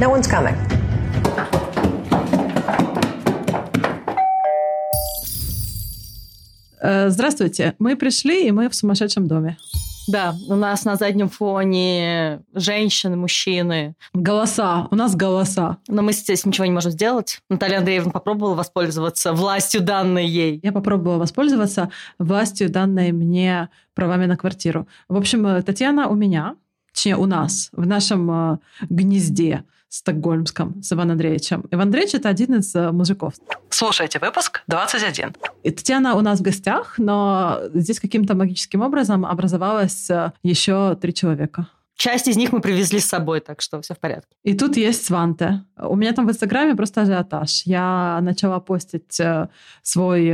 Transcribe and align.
No 0.00 0.12
one's 0.12 0.28
coming. 0.30 0.54
Э, 6.80 7.08
Здравствуйте. 7.10 7.74
Мы 7.80 7.96
пришли, 7.96 8.46
и 8.46 8.52
мы 8.52 8.68
в 8.68 8.76
сумасшедшем 8.76 9.26
доме. 9.26 9.56
Да, 10.06 10.36
у 10.48 10.54
нас 10.54 10.84
на 10.84 10.94
заднем 10.94 11.28
фоне 11.28 12.42
женщины, 12.54 13.16
мужчины. 13.16 13.96
Голоса. 14.14 14.86
У 14.92 14.94
нас 14.94 15.16
голоса. 15.16 15.78
Но 15.88 16.02
мы 16.02 16.12
здесь 16.12 16.46
ничего 16.46 16.66
не 16.66 16.72
можем 16.72 16.92
сделать. 16.92 17.40
Наталья 17.50 17.78
Андреевна 17.78 18.12
попробовала 18.12 18.54
воспользоваться 18.54 19.32
властью, 19.32 19.80
данной 19.80 20.28
ей. 20.28 20.60
Я 20.62 20.70
попробовала 20.70 21.18
воспользоваться 21.18 21.90
властью, 22.20 22.70
данной 22.70 23.10
мне 23.10 23.68
правами 23.94 24.26
на 24.26 24.36
квартиру. 24.36 24.86
В 25.08 25.16
общем, 25.16 25.44
э, 25.44 25.60
Татьяна 25.62 26.06
у 26.06 26.14
меня, 26.14 26.54
точнее, 26.94 27.16
у 27.16 27.26
нас, 27.26 27.70
в 27.72 27.84
нашем 27.84 28.30
э, 28.30 28.58
гнезде 28.88 29.64
стокгольмском 29.88 30.82
с 30.82 30.92
Иваном 30.92 31.12
Андреевичем. 31.12 31.64
Иван 31.70 31.88
Андреевич— 31.88 32.14
это 32.16 32.28
один 32.28 32.56
из 32.56 32.74
э, 32.74 32.92
мужиков. 32.92 33.34
Слушайте, 33.70 34.18
выпуск 34.18 34.62
21. 34.66 35.34
И 35.62 35.70
Татьяна 35.70 36.14
у 36.14 36.20
нас 36.20 36.40
в 36.40 36.42
гостях, 36.42 36.94
но 36.98 37.60
здесь 37.74 37.98
каким-то 37.98 38.34
магическим 38.34 38.82
образом 38.82 39.24
образовалось 39.24 40.10
э, 40.10 40.32
еще 40.42 40.96
три 40.96 41.14
человека. 41.14 41.68
Часть 41.96 42.28
из 42.28 42.36
них 42.36 42.52
мы 42.52 42.60
привезли 42.60 43.00
с 43.00 43.06
собой, 43.06 43.40
так 43.40 43.60
что 43.60 43.80
все 43.80 43.94
в 43.94 43.98
порядке. 43.98 44.36
И 44.44 44.54
тут 44.54 44.76
есть 44.76 45.04
Сванте. 45.04 45.64
У 45.76 45.96
меня 45.96 46.12
там 46.12 46.26
в 46.26 46.30
Инстаграме 46.30 46.76
просто 46.76 47.02
ажиотаж. 47.02 47.62
Я 47.64 48.20
начала 48.22 48.60
постить 48.60 49.18
э, 49.18 49.48
свой 49.82 50.32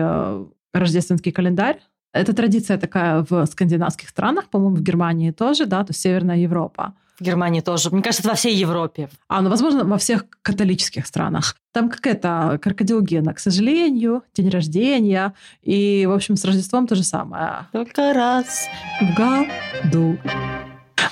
рождественский 0.72 1.32
календарь. 1.32 1.80
Это 2.12 2.32
традиция 2.32 2.78
такая 2.78 3.24
в 3.28 3.46
скандинавских 3.46 4.08
странах, 4.08 4.48
по-моему, 4.48 4.76
в 4.76 4.82
Германии 4.82 5.30
тоже, 5.30 5.66
да, 5.66 5.84
то 5.84 5.90
есть 5.90 6.00
Северная 6.00 6.36
Европа. 6.36 6.94
В 7.18 7.22
Германии 7.22 7.60
тоже. 7.60 7.90
Мне 7.90 8.02
кажется, 8.02 8.22
это 8.22 8.30
во 8.30 8.34
всей 8.34 8.54
Европе. 8.54 9.08
А, 9.28 9.40
ну, 9.40 9.50
возможно, 9.50 9.84
во 9.84 9.98
всех 9.98 10.24
католических 10.42 11.06
странах. 11.06 11.56
Там 11.72 11.88
какая-то 11.88 12.58
крокодилогена, 12.60 13.34
к 13.34 13.38
сожалению, 13.38 14.22
день 14.34 14.48
рождения. 14.48 15.34
И, 15.62 16.06
в 16.06 16.12
общем, 16.12 16.36
с 16.36 16.44
Рождеством 16.44 16.86
то 16.86 16.96
же 16.96 17.04
самое. 17.04 17.66
Только 17.72 18.12
раз. 18.12 18.68
В 19.00 19.14
году. 19.14 20.18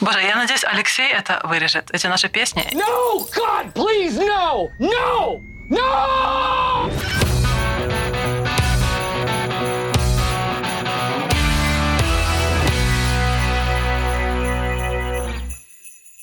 Боже, 0.00 0.20
я 0.22 0.34
надеюсь, 0.36 0.64
Алексей 0.64 1.12
это 1.12 1.40
вырежет. 1.44 1.90
Эти 1.92 2.08
наши 2.08 2.28
песни. 2.28 2.64
No! 2.72 3.24
God, 3.36 3.72
please, 3.72 4.18
no! 4.18 4.68
No! 4.80 5.40
No! 5.70 6.90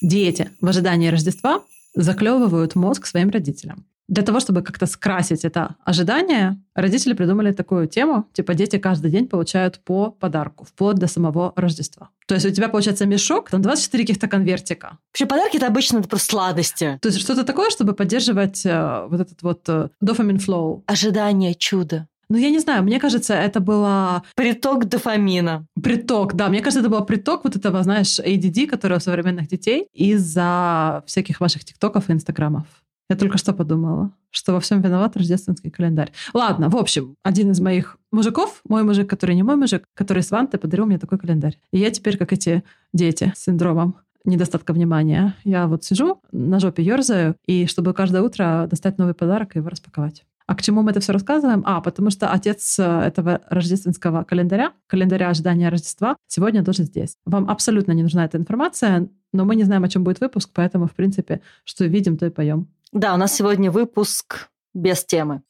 Дети 0.01 0.49
в 0.61 0.67
ожидании 0.67 1.09
Рождества 1.09 1.61
заклевывают 1.95 2.75
мозг 2.75 3.05
своим 3.05 3.29
родителям. 3.29 3.85
Для 4.09 4.23
того, 4.23 4.39
чтобы 4.39 4.63
как-то 4.63 4.87
скрасить 4.87 5.45
это 5.45 5.75
ожидание, 5.85 6.59
родители 6.73 7.13
придумали 7.13 7.51
такую 7.51 7.87
тему, 7.87 8.25
типа 8.33 8.55
дети 8.55 8.79
каждый 8.79 9.11
день 9.11 9.27
получают 9.27 9.79
по 9.83 10.09
подарку, 10.09 10.65
вплоть 10.65 10.95
до 10.95 11.05
самого 11.05 11.53
Рождества. 11.55 12.09
То 12.25 12.33
есть 12.33 12.45
у 12.45 12.49
тебя 12.49 12.69
получается 12.69 13.05
мешок, 13.05 13.51
там 13.51 13.61
24 13.61 14.03
каких-то 14.03 14.27
конвертика. 14.27 14.97
Вообще 15.11 15.27
подарки 15.27 15.57
это 15.57 15.67
обычно 15.67 15.99
это 15.99 16.09
просто 16.09 16.31
сладости. 16.31 16.97
То 17.03 17.09
есть 17.09 17.19
что-то 17.19 17.43
такое, 17.43 17.69
чтобы 17.69 17.93
поддерживать 17.93 18.65
э, 18.65 19.05
вот 19.07 19.21
этот 19.21 19.43
вот 19.43 19.61
э, 19.67 19.89
дофамин 20.01 20.37
flow. 20.37 20.81
Ожидание 20.87 21.53
чуда. 21.53 22.07
Ну, 22.29 22.37
я 22.37 22.51
не 22.51 22.59
знаю, 22.59 22.83
мне 22.83 22.99
кажется, 22.99 23.33
это 23.33 23.59
было 23.59 24.23
Приток 24.35 24.85
дофамина. 24.85 25.65
приток, 25.81 26.35
да, 26.35 26.49
мне 26.49 26.59
кажется, 26.61 26.81
это 26.81 26.89
был 26.89 27.03
приток 27.03 27.43
вот 27.43 27.55
этого, 27.55 27.81
знаешь, 27.81 28.19
ADD, 28.19 28.67
который 28.67 28.97
у 28.97 28.99
современных 28.99 29.47
детей 29.47 29.87
из-за 29.93 31.03
всяких 31.07 31.39
ваших 31.39 31.65
тиктоков 31.65 32.09
и 32.09 32.13
инстаграмов. 32.13 32.65
Я 33.09 33.15
только 33.15 33.39
что 33.39 33.53
подумала, 33.53 34.11
что 34.29 34.53
во 34.53 34.59
всем 34.59 34.81
виноват 34.81 35.17
рождественский 35.17 35.71
календарь. 35.71 36.11
Ладно, 36.35 36.69
в 36.69 36.75
общем, 36.75 37.15
один 37.23 37.49
из 37.49 37.59
моих 37.59 37.97
мужиков, 38.11 38.61
мой 38.63 38.83
мужик, 38.83 39.09
который 39.09 39.35
не 39.35 39.41
мой 39.41 39.55
мужик, 39.55 39.85
который 39.95 40.21
с 40.21 40.29
Ванты, 40.29 40.59
подарил 40.59 40.85
мне 40.85 40.99
такой 40.99 41.17
календарь. 41.17 41.57
И 41.71 41.79
я 41.79 41.89
теперь, 41.89 42.17
как 42.17 42.31
эти 42.31 42.63
дети 42.93 43.33
с 43.35 43.45
синдромом 43.45 43.95
недостатка 44.25 44.73
внимания, 44.73 45.35
я 45.43 45.65
вот 45.65 45.83
сижу, 45.83 46.21
на 46.31 46.59
жопе 46.59 46.83
ерзаю, 46.83 47.35
и 47.47 47.65
чтобы 47.65 47.93
каждое 47.93 48.21
утро 48.21 48.67
достать 48.69 48.99
новый 48.99 49.15
подарок 49.15 49.55
и 49.55 49.59
его 49.59 49.69
распаковать. 49.69 50.23
А 50.49 50.55
к 50.55 50.63
чему 50.63 50.81
мы 50.81 50.89
это 50.89 50.99
все 50.99 51.13
рассказываем? 51.13 51.61
А, 51.63 51.79
потому 51.79 52.09
что 52.09 52.31
отец 52.31 52.79
э, 52.79 52.83
этого 52.83 53.41
рождественского 53.51 54.23
календаря, 54.23 54.73
календаря 54.87 55.29
ожидания 55.29 55.69
Рождества, 55.69 56.15
сегодня 56.25 56.65
тоже 56.65 56.85
здесь. 56.85 57.17
Вам 57.23 57.47
абсолютно 57.47 57.91
не 57.91 58.01
нужна 58.01 58.25
эта 58.25 58.39
информация, 58.39 59.09
но 59.31 59.45
мы 59.45 59.55
не 59.55 59.63
знаем, 59.63 59.83
о 59.83 59.89
чем 59.89 60.03
будет 60.03 60.21
выпуск, 60.21 60.49
поэтому, 60.51 60.87
в 60.87 60.95
принципе, 60.95 61.41
что 61.65 61.85
видим, 61.85 62.17
то 62.17 62.25
и 62.25 62.31
поем. 62.31 62.67
Да, 62.91 63.13
у 63.13 63.17
нас 63.17 63.35
сегодня 63.35 63.69
выпуск 63.69 64.49
без 64.73 65.05
темы. 65.05 65.43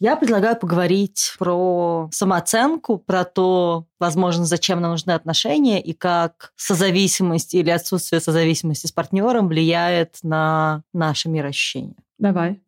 Я 0.00 0.16
предлагаю 0.16 0.56
поговорить 0.56 1.34
про 1.38 2.10
самооценку, 2.12 2.98
про 2.98 3.24
то, 3.24 3.86
возможно, 3.98 4.44
зачем 4.44 4.82
нам 4.82 4.90
нужны 4.90 5.12
отношения 5.12 5.82
и 5.82 5.94
как 5.94 6.52
созависимость 6.56 7.54
или 7.54 7.70
отсутствие 7.70 8.20
созависимости 8.20 8.86
с 8.86 8.92
партнером 8.92 9.48
влияет 9.48 10.18
на 10.22 10.82
наше 10.92 11.30
мироощущение. 11.30 11.96
Давай. 12.18 12.60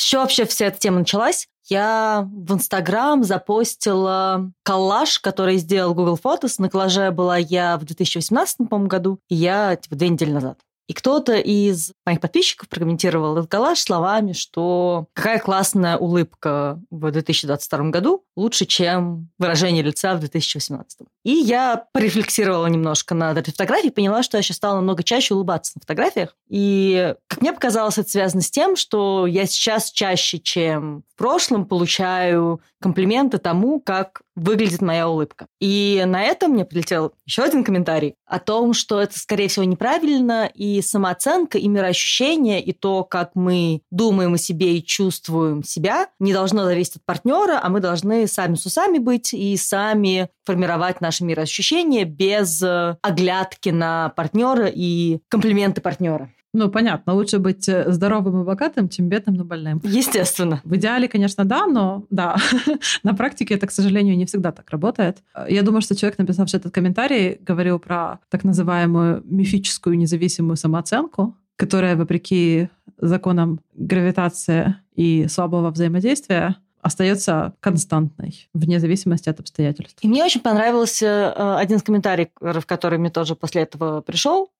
Чего 0.00 0.22
вообще 0.22 0.44
вся 0.44 0.66
эта 0.66 0.78
тема 0.78 1.00
началась? 1.00 1.48
Я 1.68 2.28
в 2.30 2.52
Инстаграм 2.52 3.24
запостила 3.24 4.52
коллаж, 4.62 5.18
который 5.18 5.56
сделал 5.56 5.94
Google 5.94 6.18
Photos. 6.22 6.54
На 6.58 6.70
коллаже 6.70 7.10
была 7.10 7.36
я 7.38 7.76
в 7.76 7.84
2018 7.84 8.68
по-моему, 8.68 8.88
году, 8.88 9.18
и 9.28 9.34
я 9.34 9.74
типа 9.74 9.96
две 9.96 10.08
недели 10.08 10.30
назад. 10.30 10.60
И 10.88 10.92
кто-то 10.92 11.34
из 11.34 11.92
моих 12.04 12.20
подписчиков 12.20 12.68
прокомментировал 12.68 13.36
этот 13.36 13.50
коллаж 13.50 13.78
словами, 13.78 14.32
что 14.32 15.06
какая 15.14 15.40
классная 15.40 15.96
улыбка 15.96 16.80
в 16.90 17.10
2022 17.10 17.90
году, 17.90 18.24
лучше, 18.36 18.66
чем 18.66 19.28
выражение 19.38 19.82
лица 19.82 20.14
в 20.14 20.20
2018. 20.20 21.00
И 21.24 21.30
я 21.30 21.86
порефлексировала 21.92 22.66
немножко 22.66 23.14
над 23.14 23.36
этой 23.38 23.50
фотографией, 23.50 23.90
поняла, 23.90 24.22
что 24.22 24.36
я 24.36 24.42
сейчас 24.42 24.58
стала 24.58 24.76
намного 24.76 25.02
чаще 25.02 25.34
улыбаться 25.34 25.72
на 25.74 25.80
фотографиях. 25.80 26.36
И, 26.48 27.14
как 27.26 27.40
мне 27.40 27.52
показалось, 27.52 27.98
это 27.98 28.08
связано 28.08 28.42
с 28.42 28.50
тем, 28.50 28.76
что 28.76 29.26
я 29.26 29.46
сейчас 29.46 29.90
чаще, 29.90 30.38
чем 30.38 31.02
в 31.12 31.18
прошлом, 31.18 31.66
получаю 31.66 32.60
комплименты 32.80 33.38
тому, 33.38 33.80
как 33.80 34.22
выглядит 34.36 34.82
моя 34.82 35.08
улыбка. 35.08 35.46
И 35.60 36.02
на 36.06 36.22
этом 36.22 36.52
мне 36.52 36.64
прилетел 36.64 37.12
еще 37.24 37.42
один 37.42 37.64
комментарий 37.64 38.14
о 38.26 38.38
том, 38.38 38.74
что 38.74 39.00
это, 39.00 39.18
скорее 39.18 39.48
всего, 39.48 39.64
неправильно, 39.64 40.48
и 40.54 40.82
самооценка, 40.82 41.58
и 41.58 41.66
мироощущение, 41.66 42.62
и 42.62 42.72
то, 42.72 43.02
как 43.02 43.30
мы 43.34 43.80
думаем 43.90 44.34
о 44.34 44.38
себе 44.38 44.76
и 44.76 44.84
чувствуем 44.84 45.64
себя, 45.64 46.08
не 46.20 46.32
должно 46.32 46.64
зависеть 46.64 46.96
от 46.96 47.04
партнера, 47.04 47.58
а 47.62 47.68
мы 47.70 47.80
должны 47.80 48.26
сами 48.26 48.54
с 48.54 48.66
усами 48.66 48.98
быть 48.98 49.32
и 49.32 49.56
сами 49.56 50.28
формировать 50.44 51.00
наше 51.00 51.24
мироощущение 51.24 52.04
без 52.04 52.62
э, 52.62 52.96
оглядки 53.02 53.70
на 53.70 54.10
партнера 54.10 54.66
и 54.72 55.18
комплименты 55.28 55.80
партнера. 55.80 56.30
Ну, 56.56 56.70
понятно, 56.70 57.12
лучше 57.12 57.38
быть 57.38 57.68
э, 57.68 57.92
здоровым 57.92 58.40
и 58.40 58.44
богатым, 58.44 58.88
чем 58.88 59.10
бедным, 59.10 59.34
но 59.34 59.44
больным. 59.44 59.78
Естественно. 59.84 60.62
В 60.64 60.74
идеале, 60.76 61.06
конечно, 61.06 61.44
да, 61.44 61.66
но 61.66 62.06
да, 62.08 62.36
на 63.02 63.12
практике 63.12 63.56
это, 63.56 63.66
к 63.66 63.70
сожалению, 63.70 64.16
не 64.16 64.24
всегда 64.24 64.52
так 64.52 64.70
работает. 64.70 65.18
Я 65.48 65.60
думаю, 65.60 65.82
что 65.82 65.94
человек, 65.94 66.18
написавший 66.18 66.58
этот 66.58 66.72
комментарий, 66.72 67.36
говорил 67.42 67.78
про 67.78 68.20
так 68.30 68.42
называемую 68.42 69.22
мифическую 69.26 69.98
независимую 69.98 70.56
самооценку, 70.56 71.36
которая, 71.56 71.94
вопреки 71.94 72.70
законам 72.96 73.60
гравитации 73.74 74.76
и 74.94 75.26
слабого 75.28 75.70
взаимодействия, 75.70 76.56
остается 76.80 77.52
константной, 77.60 78.48
вне 78.54 78.80
зависимости 78.80 79.28
от 79.28 79.40
обстоятельств. 79.40 79.98
И 80.00 80.08
мне 80.08 80.24
очень 80.24 80.40
понравился 80.40 81.34
э, 81.36 81.56
один 81.58 81.76
из 81.76 81.82
комментариев, 81.82 82.28
который 82.64 82.98
мне 82.98 83.10
тоже 83.10 83.34
после 83.34 83.62
этого 83.62 84.00
пришел, 84.00 84.50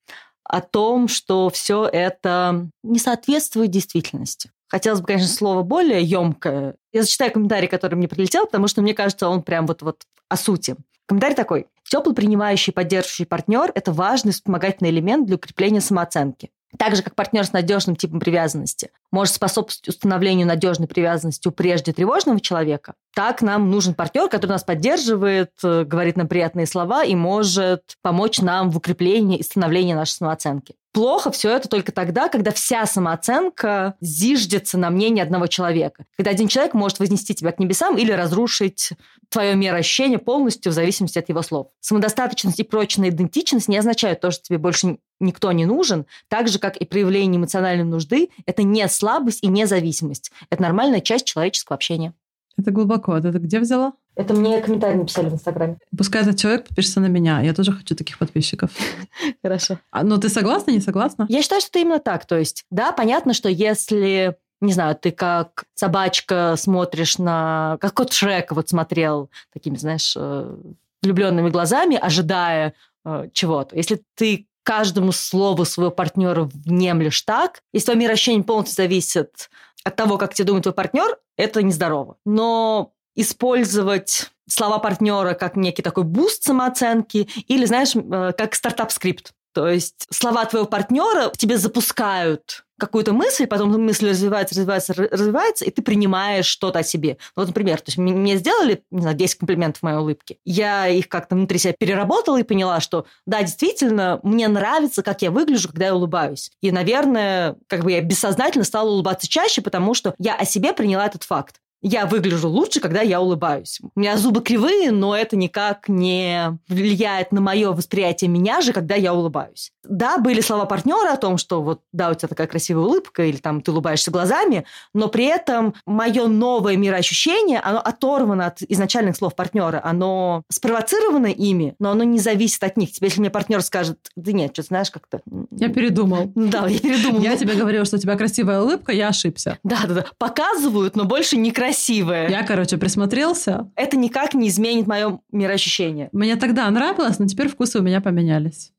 о 0.49 0.61
том, 0.61 1.09
что 1.09 1.51
все 1.51 1.87
это 1.87 2.69
не 2.83 2.99
соответствует 2.99 3.71
действительности. 3.71 4.51
Хотелось 4.69 5.01
бы, 5.01 5.07
конечно, 5.07 5.29
слово 5.29 5.63
более 5.63 6.03
емкое. 6.03 6.75
Я 6.93 7.03
зачитаю 7.03 7.33
комментарий, 7.33 7.69
который 7.69 7.95
мне 7.95 8.09
прилетел, 8.09 8.47
потому 8.47 8.67
что 8.69 8.83
мне 8.83 8.95
кажется, 8.95 9.29
он 9.29 9.43
прям 9.43 9.67
вот, 9.67 9.83
вот 9.83 10.03
о 10.29 10.37
сути. 10.37 10.77
Комментарий 11.07 11.37
такой. 11.37 11.67
Теплый 11.85 12.17
принимающий 12.17 12.73
и 12.73 12.75
поддерживающий 12.75 13.27
партнер– 13.27 13.71
это 13.75 13.93
важный 13.93 14.33
вспомогательный 14.33 14.91
элемент 14.91 15.27
для 15.27 15.37
укрепления 15.37 15.81
самооценки. 15.81 16.51
Так 16.79 16.97
же, 16.97 17.03
как 17.03 17.15
партнер 17.15 17.45
с 17.45 17.53
надежным 17.53 17.97
типом 17.97 18.21
привязанности 18.21 18.91
может 19.11 19.35
способствовать 19.35 19.89
установлению 19.89 20.47
надежной 20.47 20.89
привязанности 20.89 21.49
у 21.49 21.51
прежде 21.51 21.93
тревожного 21.93 22.41
человека, 22.41 22.95
так 23.15 23.43
нам 23.43 23.71
нужен 23.71 23.95
партнер, 23.95 24.29
который 24.29 24.53
нас 24.53 24.65
поддерживает, 24.65 25.53
э, 25.63 25.85
говорит 25.85 26.17
нам 26.17 26.29
приятные 26.29 26.67
слова 26.67 27.05
и 27.05 27.15
может 27.15 27.97
помочь 28.03 28.41
нам 28.41 28.71
в 28.71 28.77
укреплении 28.77 29.39
и 29.39 29.43
становлении 29.43 29.95
нашей 29.95 30.13
самооценки. 30.13 30.75
Плохо 30.97 31.31
все 31.31 31.51
это 31.51 31.69
только 31.69 31.93
тогда, 31.93 32.31
когда 32.31 32.53
вся 32.53 32.87
самооценка 32.87 33.97
зиждется 34.01 34.79
на 34.79 34.89
мнении 34.89 35.23
одного 35.23 35.47
человека. 35.47 36.07
Когда 36.17 36.31
один 36.31 36.49
человек 36.49 36.73
может 36.73 37.01
вознести 37.01 37.35
тебя 37.35 37.53
к 37.53 37.59
небесам 37.59 37.99
или 37.99 38.13
разрушить 38.13 38.93
твое 39.29 39.55
мироощущение 39.57 40.19
полностью 40.19 40.73
в 40.73 40.75
зависимости 40.75 41.19
от 41.19 41.29
его 41.29 41.43
слов. 41.43 41.67
Самодостаточность 41.81 42.61
и 42.61 42.63
прочная 42.63 43.11
идентичность 43.11 43.69
не 43.69 43.77
означают 43.77 44.23
то, 44.23 44.31
что 44.31 44.45
тебе 44.45 44.57
больше 44.57 44.97
никто 45.21 45.53
не 45.53 45.67
нужен, 45.67 46.07
так 46.29 46.49
же, 46.49 46.59
как 46.59 46.79
и 46.79 46.87
проявление 46.87 47.39
эмоциональной 47.39 47.85
нужды, 47.85 48.31
это 48.47 48.63
не 48.63 48.89
слабость 48.89 49.43
и 49.43 49.49
не 49.49 49.67
зависимость. 49.67 50.33
Это 50.49 50.63
нормальная 50.63 51.03
часть 51.03 51.27
человеческого 51.27 51.75
общения. 51.75 52.15
Это 52.59 52.71
глубоко. 52.71 53.13
А 53.13 53.21
ты 53.21 53.29
это 53.29 53.39
где 53.39 53.61
взяла? 53.61 53.93
Это 54.15 54.33
мне 54.33 54.61
комментарий 54.63 54.99
написали 54.99 55.29
в 55.29 55.35
Инстаграме. 55.35 55.79
Пускай 55.97 56.23
этот 56.23 56.39
человек 56.39 56.67
подпишется 56.67 57.01
на 57.01 57.07
меня. 57.07 57.43
Я 57.43 57.53
тоже 57.53 57.73
хочу 57.73 57.95
таких 57.95 58.19
подписчиков. 58.19 58.71
Хорошо. 59.43 59.79
А, 59.91 60.03
ну, 60.03 60.19
ты 60.19 60.29
согласна, 60.29 60.71
не 60.71 60.81
согласна? 60.81 61.27
Я 61.29 61.43
считаю, 61.43 61.61
что 61.61 61.71
это 61.71 61.79
именно 61.81 61.99
так. 61.99 62.25
То 62.25 62.39
есть, 62.39 62.65
да, 62.71 62.93
понятно, 62.93 63.35
что 63.35 63.49
если 63.49 64.37
не 64.63 64.73
знаю, 64.73 64.97
ты 64.97 65.11
как 65.11 65.65
собачка 65.75 66.55
смотришь 66.57 67.19
на... 67.19 67.77
Как 67.81 67.93
кот 67.93 68.13
Шрек 68.13 68.53
вот 68.53 68.69
смотрел 68.71 69.31
такими, 69.53 69.77
знаешь, 69.77 70.15
э, 70.17 70.57
влюбленными 71.03 71.51
глазами, 71.51 71.99
ожидая 72.01 72.73
э, 73.05 73.29
чего-то. 73.35 73.77
Если 73.77 74.03
ты 74.15 74.47
каждому 74.63 75.13
слову 75.13 75.65
своего 75.65 75.93
партнера 75.93 76.51
внемлешь 76.53 77.23
так, 77.23 77.63
если 77.73 77.87
твое 77.87 78.01
мироощущение 78.01 78.45
полностью 78.45 78.77
зависит 78.77 79.51
от 79.87 79.95
того, 79.95 80.19
как 80.19 80.35
тебе 80.35 80.47
думает 80.47 80.65
твой 80.65 80.75
партнер, 80.75 81.17
это 81.37 81.63
нездорово. 81.63 82.17
Но 82.25 82.93
использовать 83.15 84.33
слова 84.49 84.79
партнера 84.79 85.35
как 85.35 85.55
некий 85.57 85.83
такой 85.83 86.03
boost 86.03 86.43
самооценки 86.43 87.29
или, 87.47 87.65
знаешь, 87.67 87.95
э, 87.95 88.33
как 88.37 88.55
startup-script. 88.55 89.33
То 89.55 89.69
есть 89.69 90.07
слова 90.11 90.45
твоего 90.45 90.67
партнера 90.67 91.31
тебе 91.37 91.57
запускают 91.57 92.66
какую-то 92.79 93.13
мысль, 93.13 93.47
потом 93.47 93.71
мысль 93.83 94.11
развивается, 94.11 94.55
развивается, 94.55 94.95
развивается, 94.95 95.65
и 95.65 95.71
ты 95.71 95.83
принимаешь 95.83 96.47
что-то 96.47 96.81
о 96.81 96.83
себе. 96.83 97.19
Ну, 97.37 97.43
вот, 97.43 97.49
например, 97.49 97.79
то 97.79 97.89
есть 97.89 97.99
мне 97.99 98.37
сделали, 98.37 98.83
не 98.91 99.03
знаю, 99.03 99.17
10 99.17 99.39
комплиментов 99.39 99.83
моей 99.83 99.99
улыбке. 99.99 100.39
Я 100.45 100.89
их 100.89 101.09
как-то 101.09 101.35
внутри 101.35 101.59
себя 101.59 101.75
переработала 101.79 102.39
и 102.39 102.43
поняла, 102.43 102.81
что 102.81 103.07
да, 103.27 103.43
действительно, 103.43 104.21
мне 104.23 104.49
нравится, 104.49 105.03
как 105.03 105.23
я 105.23 105.31
выгляжу, 105.31 105.69
когда 105.69 105.87
я 105.87 105.95
улыбаюсь. 105.95 106.51
И, 106.61 106.71
наверное, 106.71 107.57
как 107.67 107.85
бы 107.85 107.93
я 107.93 108.01
бессознательно 108.03 108.65
стала 108.65 108.91
улыбаться 108.91 109.29
чаще, 109.29 109.63
потому 109.63 109.95
что 109.95 110.15
я 110.19 110.35
о 110.35 110.45
себе 110.45 110.73
приняла 110.73 111.07
этот 111.07 111.25
факт 111.25 111.61
я 111.87 112.07
выгляжу 112.07 112.49
лучше, 112.49 112.81
когда 112.81 113.01
я 113.01 113.21
улыбаюсь. 113.21 113.79
У 113.95 114.01
меня 114.01 114.17
зубы 114.17 114.43
кривые, 114.43 114.91
но 114.91 115.17
это 115.17 115.37
никак 115.37 115.89
не 115.89 116.59
влияет 116.69 117.31
на 117.31 117.41
мое 117.41 117.71
восприятие 117.71 118.29
меня 118.29 118.61
же, 118.61 118.73
когда 118.73 118.97
я 118.97 119.15
улыбаюсь. 119.15 119.71
Да, 119.85 120.19
были 120.19 120.41
слова 120.41 120.65
партнера 120.65 121.13
о 121.13 121.17
том, 121.17 121.39
что 121.39 121.63
вот, 121.63 121.83
да, 121.93 122.11
у 122.11 122.15
тебя 122.15 122.27
такая 122.27 122.49
красивая 122.49 122.83
улыбка, 122.83 123.25
или 123.25 123.37
там 123.37 123.61
ты 123.61 123.71
улыбаешься 123.71 124.11
глазами, 124.11 124.67
но 124.95 125.07
при 125.07 125.27
этом 125.27 125.75
мое 125.87 126.27
новое 126.27 126.77
мироощущение, 126.77 127.61
оно 127.61 127.79
оторвано 127.79 128.47
от 128.47 128.63
изначальных 128.63 129.15
слов 129.15 129.37
партнера, 129.37 129.81
оно 129.85 130.43
спровоцировано 130.51 131.27
ими, 131.27 131.77
но 131.79 131.93
оно 131.93 132.03
не 132.03 132.19
зависит 132.19 132.65
от 132.65 132.77
них. 132.77 132.91
Теперь, 132.91 133.11
если 133.11 133.21
мне 133.21 133.31
партнер 133.31 133.63
скажет, 133.63 133.99
да 134.17 134.33
нет, 134.33 134.51
что 134.55 134.63
знаешь, 134.63 134.91
как-то... 134.91 135.21
Я 135.53 135.69
передумал. 135.69 136.33
Да, 136.47 136.69
я 136.69 136.79
передумал. 136.79 137.21
Я 137.21 137.37
тебе 137.37 137.55
говорила, 137.55 137.85
что 137.85 137.97
у 137.97 137.99
тебя 137.99 138.17
красивая 138.17 138.63
улыбка, 138.63 138.93
я 138.93 139.09
ошибся. 139.09 139.59
Да, 139.63 139.81
да, 139.87 139.95
да. 139.95 140.07
Показывают, 140.17 140.97
но 140.97 141.05
больше 141.05 141.37
не 141.37 141.51
красиво 141.51 141.76
красивая. 141.77 142.29
Я, 142.29 142.43
короче, 142.43 142.79
присмотрелся. 142.79 143.71
Это 143.77 143.97
никак 143.97 144.35
не 144.35 144.49
изменит 144.49 144.87
мое 144.87 145.21
мироощущение. 145.33 146.09
Мне 146.13 146.37
тогда 146.37 146.71
нравилось, 146.71 147.19
но 147.19 147.27
теперь 147.27 147.49
вкусы 147.49 147.79
у 147.79 147.83
меня 147.83 148.01
поменялись. 148.01 148.73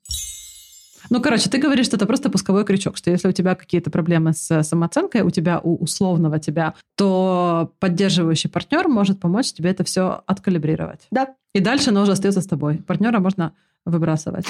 Ну, 1.10 1.22
короче, 1.22 1.50
ты 1.50 1.58
говоришь, 1.58 1.86
что 1.86 1.96
это 1.96 2.06
просто 2.06 2.30
пусковой 2.30 2.66
крючок, 2.66 2.98
что 2.98 3.10
если 3.10 3.30
у 3.30 3.32
тебя 3.32 3.56
какие-то 3.56 3.90
проблемы 3.90 4.34
с 4.34 4.64
самооценкой, 4.64 5.22
у 5.22 5.30
тебя, 5.30 5.62
у 5.64 5.76
условного 5.82 6.40
тебя, 6.40 6.74
то 6.96 7.72
поддерживающий 7.80 8.50
партнер 8.50 8.90
может 8.90 9.20
помочь 9.20 9.54
тебе 9.54 9.70
это 9.70 9.84
все 9.86 10.24
откалибрировать. 10.26 11.08
Да. 11.12 11.36
И 11.54 11.60
дальше 11.62 11.92
оно 11.92 12.02
уже 12.02 12.12
остается 12.12 12.42
с 12.42 12.48
тобой. 12.48 12.80
Партнера 12.80 13.20
можно 13.20 13.54
выбрасывать. 13.86 14.48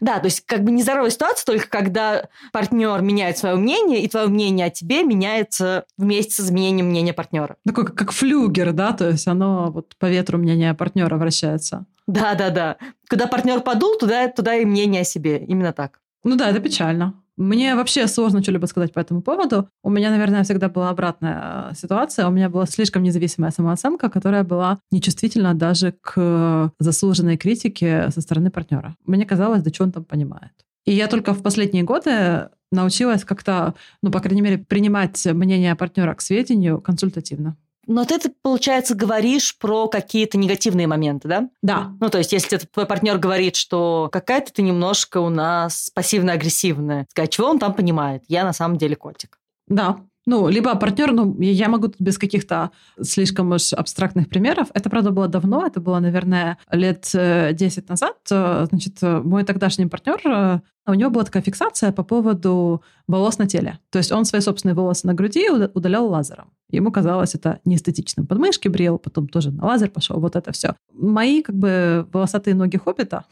Да, 0.00 0.18
то 0.18 0.26
есть 0.26 0.42
как 0.46 0.64
бы 0.64 0.70
нездоровая 0.70 1.10
ситуация 1.10 1.44
только 1.44 1.68
когда 1.68 2.28
партнер 2.52 3.00
меняет 3.02 3.38
свое 3.38 3.56
мнение, 3.56 4.02
и 4.02 4.08
твое 4.08 4.28
мнение 4.28 4.66
о 4.66 4.70
тебе 4.70 5.02
меняется 5.04 5.84
вместе 5.96 6.34
с 6.34 6.40
изменением 6.40 6.86
мнения 6.86 7.12
партнера. 7.12 7.56
Такой 7.66 7.86
как, 7.86 7.94
как 7.94 8.12
флюгер, 8.12 8.72
да, 8.72 8.92
то 8.92 9.08
есть 9.08 9.26
оно 9.26 9.70
вот 9.70 9.96
по 9.98 10.06
ветру 10.06 10.38
мнение 10.38 10.74
партнера 10.74 11.16
вращается. 11.16 11.86
Да, 12.06 12.34
да, 12.34 12.50
да. 12.50 12.76
Когда 13.08 13.26
партнер 13.26 13.60
подул, 13.60 13.96
туда, 13.96 14.28
туда 14.28 14.56
и 14.56 14.64
мнение 14.64 15.02
о 15.02 15.04
себе. 15.04 15.38
Именно 15.38 15.72
так. 15.72 16.00
Ну 16.24 16.36
да, 16.36 16.50
это 16.50 16.60
печально. 16.60 17.14
Мне 17.40 17.74
вообще 17.74 18.06
сложно 18.06 18.42
что-либо 18.42 18.66
сказать 18.66 18.92
по 18.92 18.98
этому 18.98 19.22
поводу. 19.22 19.66
У 19.82 19.88
меня, 19.88 20.10
наверное, 20.10 20.44
всегда 20.44 20.68
была 20.68 20.90
обратная 20.90 21.70
э, 21.70 21.74
ситуация. 21.74 22.28
У 22.28 22.30
меня 22.30 22.50
была 22.50 22.66
слишком 22.66 23.02
независимая 23.02 23.50
самооценка, 23.50 24.10
которая 24.10 24.44
была 24.44 24.78
нечувствительна 24.90 25.54
даже 25.54 25.94
к 26.02 26.70
заслуженной 26.78 27.38
критике 27.38 28.10
со 28.10 28.20
стороны 28.20 28.50
партнера. 28.50 28.94
Мне 29.06 29.24
казалось, 29.24 29.62
да 29.62 29.70
что 29.72 29.84
он 29.84 29.92
там 29.92 30.04
понимает. 30.04 30.52
И 30.84 30.92
я 30.92 31.06
только 31.06 31.32
в 31.32 31.42
последние 31.42 31.82
годы 31.82 32.50
научилась 32.70 33.24
как-то, 33.24 33.74
ну, 34.02 34.10
по 34.10 34.20
крайней 34.20 34.42
мере, 34.42 34.58
принимать 34.58 35.24
мнение 35.24 35.74
партнера 35.76 36.14
к 36.14 36.20
сведению 36.20 36.82
консультативно. 36.82 37.56
Но 37.86 38.04
ты, 38.04 38.18
получается, 38.42 38.94
говоришь 38.94 39.56
про 39.58 39.88
какие-то 39.88 40.38
негативные 40.38 40.86
моменты, 40.86 41.28
да? 41.28 41.48
Да. 41.62 41.92
Ну, 42.00 42.08
то 42.08 42.18
есть, 42.18 42.32
если 42.32 42.58
твой 42.58 42.86
партнер 42.86 43.18
говорит, 43.18 43.56
что 43.56 44.08
какая-то 44.12 44.52
ты 44.52 44.62
немножко 44.62 45.18
у 45.18 45.28
нас 45.28 45.90
пассивно-агрессивная, 45.94 47.06
сказать, 47.10 47.30
чего 47.30 47.48
он 47.48 47.58
там 47.58 47.74
понимает? 47.74 48.22
Я 48.28 48.44
на 48.44 48.52
самом 48.52 48.76
деле 48.76 48.96
котик. 48.96 49.38
Да, 49.66 49.98
ну, 50.26 50.48
либо 50.48 50.74
партнер, 50.76 51.12
ну, 51.12 51.34
я 51.40 51.68
могу 51.68 51.88
тут 51.88 52.00
без 52.00 52.18
каких-то 52.18 52.70
слишком 53.00 53.52
уж 53.52 53.72
абстрактных 53.72 54.28
примеров. 54.28 54.68
Это, 54.74 54.90
правда, 54.90 55.10
было 55.10 55.28
давно, 55.28 55.66
это 55.66 55.80
было, 55.80 55.98
наверное, 55.98 56.58
лет 56.70 57.08
10 57.12 57.14
э, 57.14 57.82
назад. 57.88 58.16
Э, 58.30 58.66
значит, 58.70 58.98
мой 59.02 59.44
тогдашний 59.44 59.86
партнер, 59.86 60.20
э, 60.24 60.60
у 60.90 60.94
него 60.94 61.10
была 61.10 61.24
такая 61.24 61.42
фиксация 61.42 61.92
по 61.92 62.02
поводу 62.02 62.82
волос 63.06 63.38
на 63.38 63.46
теле. 63.46 63.78
То 63.90 63.98
есть 63.98 64.12
он 64.12 64.24
свои 64.24 64.40
собственные 64.40 64.74
волосы 64.74 65.06
на 65.06 65.14
груди 65.14 65.48
удалял 65.50 66.06
лазером. 66.08 66.52
Ему 66.70 66.92
казалось 66.92 67.34
это 67.34 67.60
неэстетичным. 67.64 68.26
Подмышки 68.26 68.68
брил, 68.68 68.98
потом 68.98 69.28
тоже 69.28 69.50
на 69.50 69.66
лазер 69.66 69.90
пошел, 69.90 70.20
вот 70.20 70.36
это 70.36 70.52
все. 70.52 70.74
Мои 70.92 71.42
как 71.42 71.56
бы 71.56 72.06
волосатые 72.12 72.54
ноги 72.54 72.76
хоббита, 72.76 73.24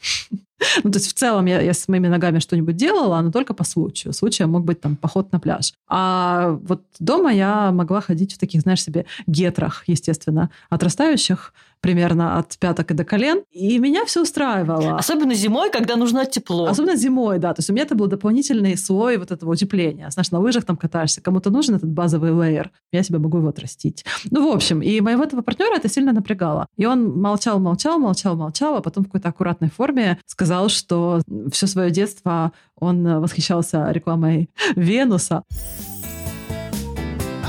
ну, 0.83 0.91
то 0.91 0.99
есть 0.99 1.09
в 1.09 1.13
целом 1.13 1.45
я, 1.45 1.61
я 1.61 1.73
с 1.73 1.87
моими 1.87 2.07
ногами 2.07 2.39
что-нибудь 2.39 2.75
делала, 2.75 3.21
но 3.21 3.31
только 3.31 3.53
по 3.53 3.63
случаю. 3.63 4.13
Случаем 4.13 4.49
мог 4.51 4.65
быть 4.65 4.81
там 4.81 4.95
поход 4.95 5.31
на 5.31 5.39
пляж. 5.39 5.73
А 5.87 6.59
вот 6.63 6.83
дома 6.99 7.33
я 7.33 7.71
могла 7.71 8.01
ходить 8.01 8.33
в 8.33 8.37
таких, 8.37 8.61
знаешь, 8.61 8.83
себе 8.83 9.05
гетрах, 9.27 9.83
естественно, 9.87 10.49
отрастающих, 10.69 11.53
примерно 11.81 12.37
от 12.37 12.57
пяток 12.57 12.91
и 12.91 12.93
до 12.93 13.03
колен. 13.03 13.43
И 13.51 13.77
меня 13.79 14.05
все 14.05 14.21
устраивало. 14.21 14.97
Особенно 14.97 15.33
зимой, 15.33 15.71
когда 15.71 15.95
нужно 15.95 16.25
тепло. 16.25 16.65
Особенно 16.65 16.95
зимой, 16.95 17.39
да. 17.39 17.53
То 17.53 17.59
есть 17.59 17.69
у 17.69 17.73
меня 17.73 17.83
это 17.83 17.95
был 17.95 18.07
дополнительный 18.07 18.77
слой 18.77 19.17
вот 19.17 19.31
этого 19.31 19.51
утепления. 19.51 20.09
Знаешь, 20.09 20.31
на 20.31 20.39
лыжах 20.39 20.65
там 20.65 20.77
катаешься, 20.77 21.21
кому-то 21.21 21.49
нужен 21.49 21.75
этот 21.75 21.89
базовый 21.89 22.31
лейер. 22.31 22.71
Я 22.91 23.03
себе 23.03 23.19
могу 23.19 23.37
его 23.37 23.49
отрастить. 23.49 24.05
Ну, 24.31 24.51
в 24.51 24.55
общем, 24.55 24.81
и 24.81 24.99
моего 25.01 25.23
этого 25.23 25.41
партнера 25.41 25.75
это 25.75 25.89
сильно 25.89 26.11
напрягало. 26.11 26.67
И 26.77 26.85
он 26.85 27.19
молчал, 27.19 27.59
молчал, 27.59 27.99
молчал, 27.99 28.35
молчал, 28.35 28.75
а 28.75 28.81
потом 28.81 29.03
в 29.03 29.07
какой-то 29.07 29.29
аккуратной 29.29 29.69
форме 29.69 30.19
сказал, 30.25 30.69
что 30.69 31.21
все 31.51 31.67
свое 31.67 31.91
детство 31.91 32.51
он 32.75 33.21
восхищался 33.21 33.91
рекламой 33.91 34.49
Венуса. 34.75 35.43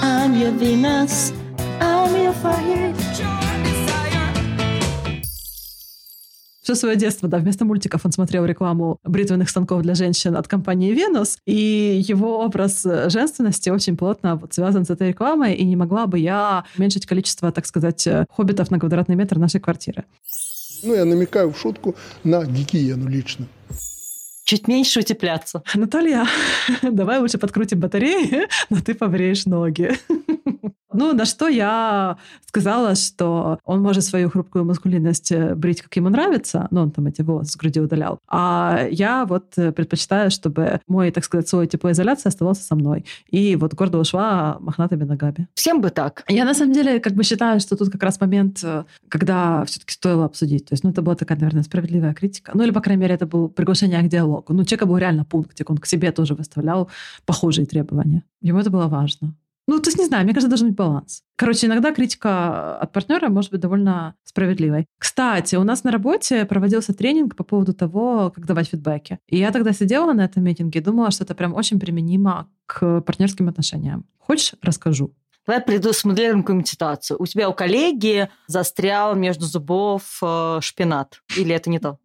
I'm 0.02 0.35
your 0.35 0.52
Venus, 0.59 1.33
I'm 1.81 2.14
your 2.14 2.35
fire. 2.43 3.00
Все 6.71 6.77
свое 6.77 6.95
детство, 6.97 7.29
да, 7.29 7.39
вместо 7.39 7.65
мультиков 7.65 8.03
он 8.05 8.12
смотрел 8.12 8.45
рекламу 8.45 8.99
бритвенных 9.03 9.50
станков 9.50 9.83
для 9.83 9.97
женщин 9.97 10.37
от 10.37 10.47
компании 10.47 10.93
«Венус», 10.93 11.39
и 11.45 12.00
его 12.07 12.45
образ 12.45 12.87
женственности 13.09 13.71
очень 13.71 13.97
плотно 13.97 14.37
вот 14.37 14.55
связан 14.55 14.85
с 14.85 14.91
этой 14.91 15.09
рекламой, 15.09 15.55
и 15.55 15.65
не 15.65 15.75
могла 15.75 16.07
бы 16.07 16.21
я 16.21 16.65
уменьшить 16.79 17.07
количество, 17.07 17.50
так 17.50 17.67
сказать, 17.67 18.07
хоббитов 18.31 18.71
на 18.71 18.79
квадратный 18.79 19.17
метр 19.17 19.39
нашей 19.39 19.59
квартиры. 19.59 20.05
Ну, 20.85 20.95
я 20.95 21.05
намекаю 21.05 21.50
в 21.50 21.59
шутку 21.59 21.97
на 22.23 22.45
гигиену 22.45 23.09
лично 23.09 23.49
чуть 24.50 24.67
меньше 24.67 24.99
утепляться. 24.99 25.62
Наталья, 25.75 26.27
давай 26.83 27.21
лучше 27.21 27.39
подкрутим 27.39 27.79
батареи, 27.79 28.49
но 28.71 28.81
ты 28.81 28.95
побреешь 28.95 29.47
ноги. 29.47 29.93
Ну, 30.92 31.12
на 31.14 31.25
что 31.25 31.49
я 31.49 32.16
сказала, 32.47 32.94
что 32.94 33.59
он 33.64 33.80
может 33.80 34.04
свою 34.04 34.28
хрупкую 34.28 34.64
маскулинность 34.64 35.30
э, 35.32 35.54
брить, 35.54 35.82
как 35.82 35.94
ему 35.97 36.09
нравится, 36.09 36.66
ну, 36.70 36.82
он 36.82 36.90
там 36.90 37.06
эти 37.06 37.23
волосы 37.23 37.52
с 37.52 37.56
груди 37.56 37.80
удалял, 37.80 38.18
а 38.28 38.87
я 38.90 39.25
вот 39.25 39.56
э, 39.56 39.73
предпочитаю, 39.73 40.30
чтобы 40.30 40.80
мой, 40.88 41.11
так 41.11 41.25
сказать, 41.25 41.49
слой 41.49 41.66
теплоизоляции 41.66 42.28
оставался 42.28 42.62
со 42.62 42.75
мной. 42.75 43.04
И 43.28 43.56
вот 43.56 43.75
гордо 43.75 43.99
ушла 43.99 44.56
мохнатыми 44.61 45.04
ногами. 45.04 45.49
Всем 45.54 45.80
бы 45.80 45.90
так. 45.90 46.25
Я 46.28 46.44
на 46.44 46.54
самом 46.54 46.73
деле 46.73 46.99
как 47.00 47.14
бы 47.14 47.23
считаю, 47.23 47.61
что 47.61 47.76
тут 47.76 47.90
как 47.90 48.02
раз 48.02 48.20
момент, 48.20 48.61
э, 48.64 48.85
когда 49.09 49.64
все-таки 49.64 49.92
стоило 49.92 50.25
обсудить. 50.25 50.66
То 50.66 50.73
есть, 50.73 50.85
ну, 50.85 50.90
это 50.90 51.02
была 51.02 51.14
такая, 51.14 51.38
наверное, 51.38 51.62
справедливая 51.62 52.14
критика. 52.14 52.52
Ну, 52.54 52.64
или, 52.64 52.73
по 52.73 52.80
крайней 52.80 53.02
мере, 53.02 53.14
это 53.14 53.26
было 53.26 53.49
приглашение 53.49 54.02
к 54.02 54.09
диалогу. 54.09 54.52
Ну, 54.52 54.64
человека 54.64 54.87
был 54.87 54.99
реально 54.99 55.25
пунктик, 55.25 55.70
он 55.70 55.78
к 55.78 55.87
себе 55.87 56.11
тоже 56.12 56.35
выставлял 56.35 56.88
похожие 57.26 57.66
требования. 57.66 58.25
Ему 58.40 58.59
это 58.59 58.70
было 58.70 58.88
важно. 58.88 59.35
Ну, 59.71 59.79
то 59.79 59.89
есть, 59.89 60.00
не 60.00 60.05
знаю, 60.07 60.25
мне 60.25 60.35
кажется, 60.35 60.49
должен 60.49 60.71
быть 60.71 60.77
баланс. 60.77 61.23
Короче, 61.37 61.69
иногда 61.69 61.95
критика 61.95 62.77
от 62.77 62.93
партнера 62.93 63.29
может 63.29 63.53
быть 63.53 63.61
довольно 63.61 64.17
справедливой. 64.25 64.87
Кстати, 64.99 65.55
у 65.55 65.62
нас 65.62 65.85
на 65.85 65.93
работе 65.93 66.45
проводился 66.45 66.93
тренинг 66.93 67.37
по 67.37 67.45
поводу 67.45 67.73
того, 67.73 68.33
как 68.35 68.47
давать 68.47 68.69
фидбэки. 68.69 69.21
И 69.29 69.39
я 69.39 69.53
тогда 69.53 69.73
сидела 69.73 70.12
на 70.12 70.25
этом 70.25 70.43
митинге 70.43 70.81
и 70.81 70.83
думала, 70.83 71.12
что 71.12 71.23
это 71.23 71.37
прям 71.37 71.55
очень 71.55 71.79
применимо 71.79 72.49
к 72.67 73.00
партнерским 73.03 73.49
отношениям. 73.49 74.07
Хочешь, 74.19 74.55
расскажу? 74.61 75.15
Давай 75.47 75.62
приду 75.62 75.93
какую-нибудь 75.93 76.69
ситуацию. 76.69 77.23
У 77.23 77.27
тебя 77.27 77.49
у 77.49 77.55
коллеги 77.55 78.29
застрял 78.49 79.15
между 79.15 79.47
зубов 79.47 80.19
э, 80.21 80.59
шпинат. 80.62 81.23
Или 81.37 81.55
это 81.55 81.71
не 81.71 81.79
то? 81.79 82.00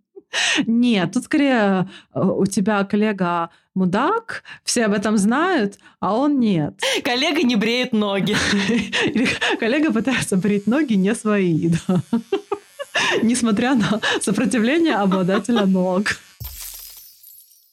Нет, 0.65 1.13
тут 1.13 1.23
скорее 1.23 1.89
э, 2.13 2.19
у 2.21 2.45
тебя 2.45 2.83
коллега 2.83 3.49
мудак, 3.73 4.43
все 4.63 4.85
об 4.85 4.93
этом 4.93 5.17
знают, 5.17 5.77
а 5.99 6.15
он 6.15 6.39
нет. 6.39 6.79
Коллега 7.03 7.43
не 7.43 7.55
бреет 7.55 7.93
ноги. 7.93 8.35
Коллега 9.59 9.91
пытается 9.91 10.37
брить 10.37 10.67
ноги 10.67 10.93
не 10.93 11.13
свои, 11.15 11.69
да. 11.87 12.01
Несмотря 13.21 13.75
на 13.75 13.99
сопротивление 14.21 14.95
обладателя 14.95 15.65
ног. 15.65 16.17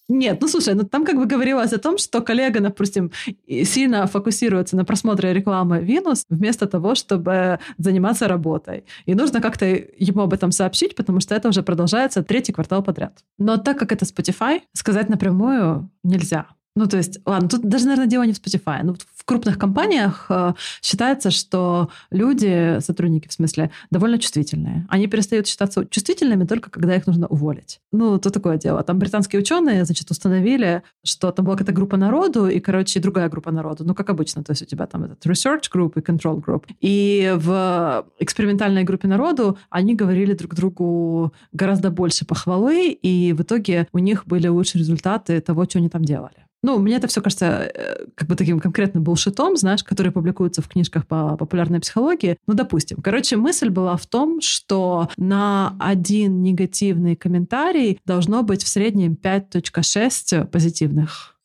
Нет, 0.08 0.40
ну 0.40 0.48
слушай, 0.48 0.74
ну 0.74 0.82
там 0.82 1.04
как 1.04 1.16
бы 1.16 1.26
говорилось 1.26 1.72
о 1.72 1.78
том, 1.78 1.96
что 1.98 2.20
коллега, 2.20 2.60
допустим, 2.60 3.12
сильно 3.46 4.06
фокусируется 4.06 4.76
на 4.76 4.84
просмотре 4.84 5.32
рекламы 5.32 5.80
Винус 5.80 6.24
вместо 6.28 6.66
того, 6.66 6.94
чтобы 6.94 7.60
заниматься 7.78 8.28
работой. 8.28 8.84
И 9.06 9.14
нужно 9.14 9.40
как-то 9.40 9.64
ему 9.66 10.22
об 10.22 10.32
этом 10.32 10.52
сообщить, 10.52 10.96
потому 10.96 11.20
что 11.20 11.34
это 11.34 11.48
уже 11.48 11.62
продолжается 11.62 12.22
третий 12.22 12.52
квартал 12.52 12.82
подряд. 12.82 13.24
Но 13.38 13.56
так 13.56 13.78
как 13.78 13.92
это 13.92 14.04
Spotify, 14.04 14.60
сказать 14.72 15.08
напрямую 15.08 15.90
нельзя. 16.02 16.46
Ну, 16.74 16.86
то 16.86 16.96
есть, 16.96 17.20
ладно, 17.26 17.48
тут 17.48 17.62
даже, 17.68 17.84
наверное, 17.84 18.06
дело 18.06 18.22
не 18.22 18.32
в 18.32 18.40
Spotify. 18.40 18.80
Ну, 18.82 18.94
в 18.94 19.24
крупных 19.24 19.58
компаниях 19.58 20.26
э, 20.30 20.54
считается, 20.80 21.30
что 21.30 21.90
люди, 22.10 22.80
сотрудники, 22.80 23.28
в 23.28 23.32
смысле, 23.32 23.70
довольно 23.90 24.18
чувствительные. 24.18 24.86
Они 24.88 25.06
перестают 25.06 25.46
считаться 25.46 25.86
чувствительными 25.86 26.44
только 26.44 26.70
когда 26.70 26.96
их 26.96 27.06
нужно 27.06 27.26
уволить. 27.26 27.80
Ну, 27.92 28.18
то 28.18 28.30
такое 28.30 28.56
дело. 28.56 28.82
Там 28.82 28.98
британские 28.98 29.40
ученые, 29.40 29.84
значит, 29.84 30.10
установили, 30.10 30.82
что 31.04 31.30
там 31.30 31.44
была 31.44 31.56
какая-то 31.56 31.72
группа 31.72 31.98
народу 31.98 32.48
и, 32.48 32.58
короче, 32.58 33.00
другая 33.00 33.28
группа 33.28 33.52
народу. 33.52 33.84
Ну, 33.84 33.94
как 33.94 34.08
обычно. 34.08 34.42
То 34.42 34.52
есть 34.52 34.62
у 34.62 34.66
тебя 34.66 34.86
там 34.86 35.04
этот 35.04 35.26
research 35.26 35.64
group 35.72 35.92
и 35.96 36.00
control 36.00 36.42
group. 36.42 36.64
И 36.80 37.34
в 37.36 38.06
экспериментальной 38.18 38.84
группе 38.84 39.08
народу 39.08 39.58
они 39.68 39.94
говорили 39.94 40.32
друг 40.32 40.54
другу 40.54 41.34
гораздо 41.52 41.90
больше 41.90 42.24
похвалы, 42.24 42.90
и 42.90 43.34
в 43.34 43.42
итоге 43.42 43.88
у 43.92 43.98
них 43.98 44.26
были 44.26 44.48
лучшие 44.48 44.80
результаты 44.80 45.40
того, 45.42 45.64
что 45.64 45.78
они 45.78 45.90
там 45.90 46.02
делали. 46.02 46.46
Ну, 46.62 46.78
мне 46.78 46.96
это 46.96 47.08
все 47.08 47.20
кажется 47.20 47.70
э, 47.74 48.06
как 48.14 48.28
бы 48.28 48.36
таким 48.36 48.60
конкретным 48.60 49.02
булшитом, 49.02 49.56
знаешь, 49.56 49.82
который 49.82 50.12
публикуется 50.12 50.62
в 50.62 50.68
книжках 50.68 51.06
по 51.06 51.36
популярной 51.36 51.80
психологии. 51.80 52.38
Ну, 52.46 52.54
допустим. 52.54 53.02
Короче, 53.02 53.36
мысль 53.36 53.68
была 53.68 53.96
в 53.96 54.06
том, 54.06 54.40
что 54.40 55.08
на 55.16 55.76
один 55.80 56.42
негативный 56.42 57.16
комментарий 57.16 57.98
должно 58.04 58.42
быть 58.42 58.62
в 58.62 58.68
среднем 58.68 59.18
5.6 59.20 60.46
позитивных. 60.46 61.36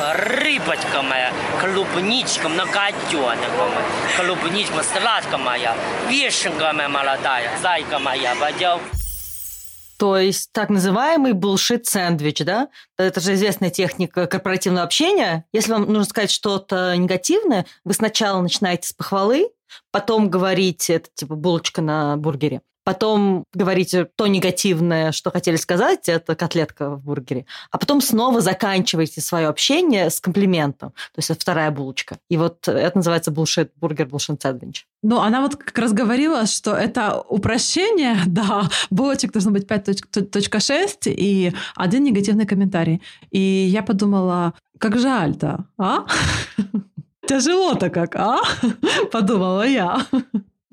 Рыбочка 0.00 1.02
моя, 1.02 1.32
клубничка, 1.60 2.48
многотенок 2.48 3.38
моя, 3.58 3.84
клубничка, 4.16 4.82
сладка 4.82 5.38
моя, 5.38 5.76
вишенка 6.08 6.72
моя 6.72 6.88
молодая, 6.88 7.50
зайка 7.60 7.98
моя, 7.98 8.34
пойдем. 8.40 8.80
То 10.02 10.18
есть 10.18 10.50
так 10.50 10.68
называемый 10.68 11.32
булшит-сэндвич, 11.32 12.44
да? 12.44 12.70
Это 12.98 13.20
же 13.20 13.34
известная 13.34 13.70
техника 13.70 14.26
корпоративного 14.26 14.82
общения. 14.82 15.44
Если 15.52 15.70
вам 15.70 15.82
нужно 15.82 16.02
сказать 16.02 16.32
что-то 16.32 16.96
негативное, 16.96 17.66
вы 17.84 17.94
сначала 17.94 18.42
начинаете 18.42 18.88
с 18.88 18.92
похвалы, 18.92 19.48
потом 19.92 20.28
говорите, 20.28 20.94
это 20.94 21.08
типа 21.14 21.36
булочка 21.36 21.82
на 21.82 22.16
бургере, 22.16 22.62
потом 22.84 23.44
говорите 23.54 24.04
то 24.16 24.26
негативное, 24.26 25.12
что 25.12 25.30
хотели 25.30 25.56
сказать, 25.56 26.08
это 26.08 26.34
котлетка 26.34 26.90
в 26.90 27.04
бургере, 27.04 27.46
а 27.70 27.78
потом 27.78 28.00
снова 28.00 28.40
заканчиваете 28.40 29.20
свое 29.20 29.48
общение 29.48 30.10
с 30.10 30.20
комплиментом, 30.20 30.90
то 30.90 31.18
есть 31.18 31.30
это 31.30 31.40
вторая 31.40 31.70
булочка. 31.70 32.18
И 32.28 32.36
вот 32.36 32.68
это 32.68 32.96
называется 32.96 33.30
булшит 33.30 33.72
бургер, 33.76 34.06
булшит 34.06 34.42
сэндвич. 34.42 34.86
Ну, 35.02 35.20
она 35.20 35.40
вот 35.40 35.56
как 35.56 35.76
раз 35.78 35.92
говорила, 35.92 36.46
что 36.46 36.74
это 36.74 37.20
упрощение, 37.20 38.16
да, 38.26 38.68
булочек 38.90 39.32
должно 39.32 39.50
быть 39.50 39.66
5.6 39.66 40.96
и 41.06 41.52
один 41.74 42.04
негативный 42.04 42.46
комментарий. 42.46 43.02
И 43.30 43.38
я 43.38 43.82
подумала, 43.82 44.54
как 44.78 44.98
жаль-то, 44.98 45.66
а? 45.78 46.06
Тяжело-то 47.26 47.90
как, 47.90 48.16
а? 48.16 48.38
Подумала 49.12 49.66
я. 49.66 50.06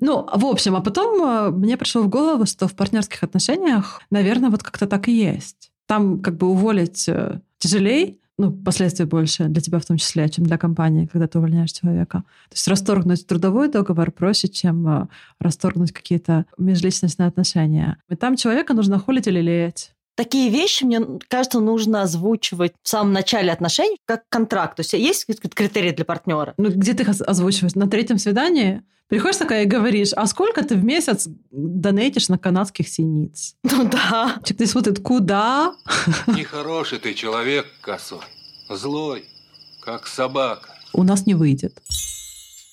Ну, 0.00 0.26
в 0.32 0.46
общем, 0.46 0.76
а 0.76 0.80
потом 0.80 1.22
э, 1.22 1.50
мне 1.50 1.76
пришло 1.76 2.02
в 2.02 2.08
голову, 2.08 2.46
что 2.46 2.66
в 2.66 2.74
партнерских 2.74 3.22
отношениях, 3.22 4.02
наверное, 4.10 4.50
вот 4.50 4.62
как-то 4.62 4.86
так 4.86 5.08
и 5.08 5.12
есть. 5.12 5.70
Там 5.86 6.20
как 6.20 6.36
бы 6.36 6.48
уволить 6.48 7.08
э, 7.08 7.40
тяжелее, 7.58 8.16
ну, 8.38 8.50
последствия 8.50 9.04
больше 9.04 9.44
для 9.44 9.60
тебя 9.60 9.78
в 9.78 9.84
том 9.84 9.98
числе, 9.98 10.26
чем 10.30 10.46
для 10.46 10.56
компании, 10.56 11.04
когда 11.04 11.26
ты 11.26 11.38
увольняешь 11.38 11.72
человека. 11.72 12.24
То 12.48 12.54
есть 12.54 12.66
расторгнуть 12.68 13.26
трудовой 13.26 13.68
договор 13.68 14.10
проще, 14.10 14.48
чем 14.48 14.88
э, 14.88 15.06
расторгнуть 15.38 15.92
какие-то 15.92 16.46
межличностные 16.56 17.28
отношения. 17.28 17.98
И 18.08 18.16
там 18.16 18.36
человека 18.36 18.72
нужно 18.72 18.98
холить 18.98 19.26
или 19.26 19.40
леять. 19.40 19.92
Такие 20.14 20.50
вещи, 20.50 20.84
мне 20.84 21.00
кажется, 21.28 21.60
нужно 21.60 22.02
озвучивать 22.02 22.72
в 22.82 22.88
самом 22.88 23.12
начале 23.12 23.52
отношений 23.52 23.98
как 24.06 24.22
контракт. 24.30 24.76
То 24.76 24.80
есть 24.80 24.94
есть 24.94 25.26
какие-то 25.26 25.54
критерии 25.54 25.90
для 25.90 26.04
партнера? 26.06 26.54
Ну, 26.56 26.70
где 26.70 26.94
ты 26.94 27.02
их 27.02 27.08
озвучиваешь? 27.08 27.74
На 27.74 27.88
третьем 27.88 28.18
свидании? 28.18 28.82
Приходишь 29.10 29.38
такая 29.38 29.64
и 29.64 29.66
говоришь, 29.66 30.12
а 30.14 30.24
сколько 30.26 30.62
ты 30.62 30.76
в 30.76 30.84
месяц 30.84 31.26
донейтишь 31.50 32.28
на 32.28 32.38
канадских 32.38 32.88
синиц? 32.88 33.56
Ну 33.64 33.82
да. 33.82 34.36
Человек 34.44 34.58
ты 34.58 34.66
смотрит, 34.68 35.00
куда? 35.00 35.74
Нехороший 36.28 37.00
ты 37.00 37.14
человек, 37.14 37.66
косой. 37.80 38.20
Злой, 38.68 39.24
как 39.82 40.06
собака. 40.06 40.76
У 40.92 41.02
нас 41.02 41.26
не 41.26 41.34
выйдет. 41.34 41.82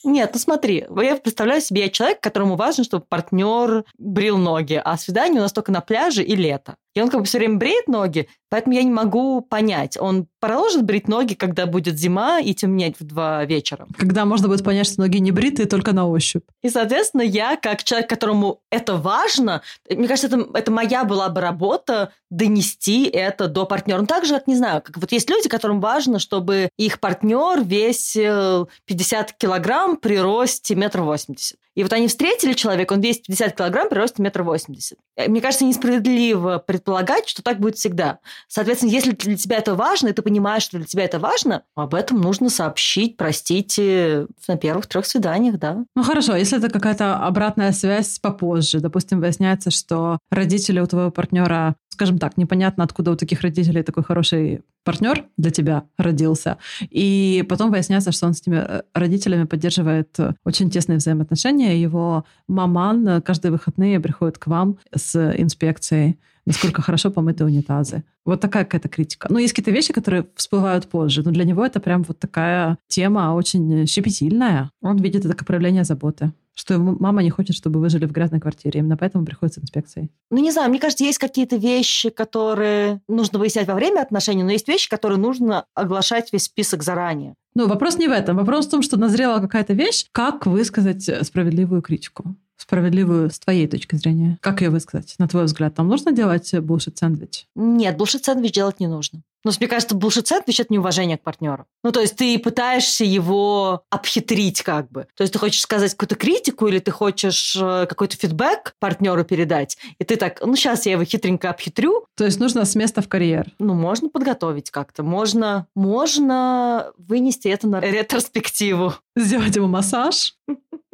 Нет, 0.04 0.30
ну 0.34 0.40
смотри, 0.40 0.86
я 0.96 1.16
представляю 1.16 1.60
себе, 1.60 1.82
я 1.82 1.90
человек, 1.90 2.22
которому 2.22 2.56
важно, 2.56 2.84
чтобы 2.84 3.06
партнер 3.10 3.84
брил 3.98 4.38
ноги, 4.38 4.80
а 4.82 4.96
свидание 4.96 5.40
у 5.40 5.44
нас 5.44 5.52
только 5.52 5.72
на 5.72 5.82
пляже 5.82 6.22
и 6.22 6.36
лето. 6.36 6.76
И 6.98 7.02
он 7.02 7.10
как 7.10 7.20
бы 7.20 7.26
все 7.28 7.38
время 7.38 7.58
бреет 7.58 7.88
ноги, 7.88 8.28
поэтому 8.50 8.74
я 8.74 8.82
не 8.82 8.90
могу 8.90 9.42
понять, 9.42 9.98
он 10.00 10.26
продолжит 10.40 10.84
брить 10.84 11.08
ноги, 11.08 11.36
когда 11.36 11.68
будет 11.68 11.96
зима 11.96 12.40
и 12.40 12.56
темнеть 12.56 13.00
в 13.00 13.04
два 13.04 13.46
вечера. 13.46 13.86
Когда 13.96 14.26
можно 14.26 14.48
будет 14.48 14.64
понять, 14.64 14.88
что 14.88 15.02
ноги 15.02 15.20
не 15.20 15.32
бритые, 15.32 15.68
только 15.68 15.94
на 15.94 16.08
ощупь. 16.08 16.44
И, 16.64 16.70
соответственно, 16.72 17.22
я, 17.22 17.56
как 17.56 17.84
человек, 17.84 18.10
которому 18.10 18.62
это 18.72 18.96
важно, 18.96 19.62
мне 19.88 20.08
кажется, 20.08 20.26
это, 20.26 20.48
это 20.56 20.72
моя 20.72 21.04
была 21.04 21.30
бы 21.30 21.40
работа 21.40 22.14
донести 22.32 23.06
это 23.06 23.48
до 23.48 23.68
партнера. 23.68 24.00
Ну, 24.00 24.08
так 24.08 24.26
же, 24.26 24.34
как, 24.34 24.48
не 24.48 24.56
знаю, 24.56 24.82
как 24.82 24.98
вот 24.98 25.12
есть 25.12 25.30
люди, 25.30 25.48
которым 25.48 25.80
важно, 25.80 26.18
чтобы 26.18 26.70
их 26.78 27.00
партнер 27.00 27.62
весил 27.64 28.70
50 28.86 29.34
килограмм 29.34 29.98
при 29.98 30.18
росте 30.18 30.74
метр 30.74 31.02
восемьдесят. 31.02 31.60
И 31.78 31.84
вот 31.84 31.94
они 31.94 32.08
встретили 32.08 32.54
человека, 32.54 32.94
он 32.94 33.02
весит 33.02 33.28
50 33.28 33.56
килограмм 33.56 33.88
при 33.88 34.02
метр 34.20 34.42
восемьдесят. 34.42 34.98
Мне 35.28 35.42
кажется, 35.42 35.64
несправедливо 35.64 36.58
предполагать, 36.58 37.30
что 37.30 37.44
так 37.44 37.60
будет 37.60 37.78
всегда. 37.78 38.18
Соответственно, 38.48 38.90
если 38.90 39.12
для 39.12 39.38
тебя 39.38 39.58
это 39.58 39.76
важно, 39.76 40.08
и 40.08 40.14
ты 40.14 40.24
понимаешь, 40.24 40.64
что 40.64 40.78
для 40.78 40.88
тебя 40.88 41.04
это 41.04 41.20
важно, 41.20 41.62
об 41.76 41.94
этом 41.94 42.20
нужно 42.20 42.50
сообщить, 42.50 43.16
простите, 43.16 44.26
на 44.48 44.58
первых 44.58 44.88
трех 44.88 45.06
свиданиях, 45.06 45.60
да. 45.60 45.86
Ну 45.96 46.02
хорошо, 46.02 46.36
если 46.36 46.58
это 46.58 46.72
какая-то 46.72 47.18
обратная 47.18 47.72
связь 47.74 48.18
попозже, 48.18 48.80
допустим, 48.80 49.20
выясняется, 49.20 49.70
что 49.70 50.18
родители 50.32 50.80
у 50.80 50.88
твоего 50.88 51.12
партнера, 51.12 51.76
скажем 51.90 52.20
так, 52.20 52.38
непонятно, 52.38 52.84
откуда 52.84 53.12
у 53.12 53.16
таких 53.16 53.42
родителей 53.42 53.84
такой 53.84 54.04
хороший 54.04 54.62
партнер 54.84 55.26
для 55.38 55.52
тебя 55.52 55.84
родился, 55.98 56.58
и 56.82 57.46
потом 57.50 57.72
выясняется, 57.72 58.12
что 58.12 58.28
он 58.28 58.34
с 58.34 58.42
этими 58.42 58.58
э, 58.58 58.82
родителями 58.94 59.46
поддерживает 59.46 60.20
э, 60.20 60.34
очень 60.46 60.70
тесные 60.70 60.98
взаимоотношения, 60.98 61.82
его 61.82 62.26
маман 62.48 63.22
каждые 63.22 63.52
выходные 63.52 64.00
приходит 64.00 64.38
к 64.38 64.48
вам 64.48 64.78
с 64.96 65.16
инспекцией 65.38 66.18
насколько 66.48 66.82
хорошо 66.82 67.12
помыты 67.12 67.44
унитазы. 67.44 68.04
Вот 68.26 68.40
такая 68.40 68.64
какая-то 68.64 68.88
критика. 68.88 69.28
Ну, 69.30 69.38
есть 69.38 69.54
какие-то 69.54 69.72
вещи, 69.72 69.92
которые 69.92 70.28
всплывают 70.36 70.88
позже, 70.88 71.22
но 71.22 71.32
для 71.32 71.44
него 71.44 71.66
это 71.66 71.82
прям 71.82 72.04
вот 72.04 72.20
такая 72.20 72.78
тема 72.88 73.34
очень 73.34 73.86
щепетильная. 73.86 74.72
Он 74.82 74.96
видит 74.96 75.26
это 75.26 75.36
как 75.36 75.46
проявление 75.46 75.84
заботы 75.84 76.32
что 76.58 76.80
мама 76.80 77.22
не 77.22 77.30
хочет, 77.30 77.56
чтобы 77.56 77.80
вы 77.80 77.90
жили 77.90 78.06
в 78.06 78.12
грязной 78.12 78.40
квартире. 78.40 78.80
Именно 78.80 78.98
поэтому 78.98 79.26
приходит 79.26 79.54
с 79.54 79.60
инспекцией. 79.60 80.10
Ну, 80.32 80.40
не 80.40 80.52
знаю, 80.52 80.70
мне 80.70 80.80
кажется, 80.80 81.04
есть 81.04 81.20
какие-то 81.20 81.56
вещи, 81.56 82.10
которые 82.10 83.00
нужно 83.08 83.38
выяснять 83.38 83.68
во 83.68 83.76
время 83.76 84.02
отношений, 84.02 84.44
но 84.44 84.52
есть 84.52 84.68
вещи, 84.68 84.90
которые 84.90 85.20
нужно 85.20 85.66
оглашать 85.76 86.34
весь 86.34 86.44
список 86.44 86.82
заранее. 86.82 87.36
Ну, 87.54 87.68
вопрос 87.68 87.98
не 87.98 88.08
в 88.08 88.12
этом. 88.12 88.38
Вопрос 88.38 88.66
в 88.66 88.72
том, 88.72 88.82
что 88.82 88.98
назрела 88.98 89.40
какая-то 89.40 89.74
вещь, 89.74 90.06
как 90.12 90.48
высказать 90.48 91.10
справедливую 91.26 91.82
критику 91.82 92.36
справедливую 92.58 93.30
с 93.30 93.38
твоей 93.38 93.68
точки 93.68 93.96
зрения? 93.96 94.40
Как 94.42 94.62
ее 94.62 94.72
высказать, 94.72 95.14
на 95.20 95.28
твой 95.28 95.46
взгляд? 95.46 95.76
Там 95.76 95.88
нужно 95.88 96.12
делать 96.12 96.54
булшит-сэндвич? 96.54 97.46
Нет, 97.56 97.96
булшит-сэндвич 97.98 98.52
делать 98.52 98.80
не 98.80 98.88
нужно. 98.88 99.22
Ну, 99.48 99.54
мне 99.62 99.70
кажется, 99.70 99.96
булшит-сэндвич– 99.96 100.60
это 100.60 100.74
неуважение 100.74 101.18
к 101.18 101.22
партнеру. 101.22 101.68
Ну, 101.82 101.94
то 101.94 102.02
есть 102.02 102.18
ты 102.18 102.38
пытаешься 102.38 103.06
его 103.06 103.84
обхитрить 103.90 104.62
как 104.62 104.92
бы. 104.92 105.08
То 105.16 105.22
есть 105.22 105.32
ты 105.32 105.40
хочешь 105.40 105.62
сказать 105.62 105.94
какую-то 105.94 106.16
критику 106.16 106.68
или 106.68 106.80
ты 106.80 106.92
хочешь 106.92 107.56
э, 107.56 107.86
какой-то 107.86 108.18
фидбэк 108.18 108.76
партнеру 108.78 109.24
передать, 109.24 109.78
и 110.00 110.04
ты 110.04 110.18
так, 110.18 110.46
ну, 110.46 110.54
сейчас 110.58 110.86
я 110.86 110.92
его 110.94 111.06
хитренько 111.06 111.50
обхитрю. 111.50 112.08
То 112.18 112.26
есть 112.26 112.42
нужно 112.42 112.66
с 112.66 112.76
места 112.76 113.02
в 113.02 113.08
карьер? 113.08 113.54
Ну, 113.58 113.74
можно 113.74 114.10
подготовить 114.10 114.70
как-то. 114.70 115.02
Можно, 115.02 115.68
можно 115.76 116.92
вынести 116.98 117.48
это 117.48 117.70
на 117.70 117.80
ретроспективу. 117.80 118.96
Сделать 119.16 119.56
ему 119.56 119.68
массаж? 119.68 120.36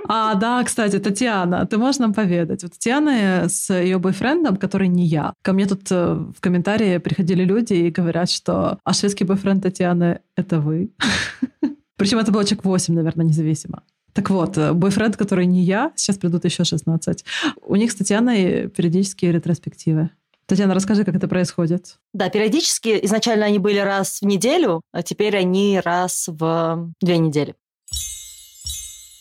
А, 0.08 0.36
да, 0.36 0.64
кстати, 0.64 1.00
Татьяна, 1.00 1.66
ты 1.66 1.78
можешь 1.78 2.00
нам 2.00 2.14
поведать? 2.14 2.64
Вот 2.64 2.74
Татьяна 2.74 3.48
с 3.48 3.74
ее 3.74 4.00
бойфрендом, 4.00 4.58
который 4.58 4.88
не 4.88 5.06
я. 5.06 5.34
Ко 5.42 5.54
мне 5.54 5.66
тут 5.66 5.92
э, 5.92 6.14
в 6.14 6.42
комментарии 6.42 6.98
приходили 6.98 7.44
люди 7.44 7.74
и 7.74 7.90
говорят, 7.90 8.30
что 8.30 8.43
«А 8.52 8.94
шведский 8.94 9.24
бойфренд 9.26 9.64
Татьяны— 9.64 10.20
это 10.36 10.60
вы?» 10.60 10.92
Причем 11.96 12.18
это 12.20 12.32
было 12.32 12.44
человек 12.44 12.66
8, 12.66 12.94
наверное, 12.94 13.26
независимо. 13.26 13.84
Так 14.14 14.30
вот, 14.30 14.58
э, 14.58 14.74
бойфренд, 14.74 15.18
который 15.18 15.46
не 15.46 15.64
я, 15.64 15.92
сейчас 15.96 16.18
придут 16.18 16.46
еще 16.46 16.64
16. 16.64 17.26
У 17.62 17.76
них 17.76 17.92
с 17.92 17.96
Татьяной 17.96 18.68
периодические 18.70 19.32
ретроспективы. 19.32 20.10
Татьяна, 20.46 20.76
расскажи, 20.76 21.04
как 21.04 21.16
это 21.16 21.28
происходит. 21.28 21.98
Да, 22.14 22.30
периодически. 22.30 23.00
Изначально 23.06 23.46
они 23.46 23.60
были 23.60 23.80
раз 23.80 24.22
в 24.22 24.26
неделю, 24.26 24.82
а 24.92 25.02
теперь 25.02 25.38
они 25.38 25.80
раз 25.84 26.28
в 26.28 26.94
две 27.02 27.18
недели. 27.18 27.56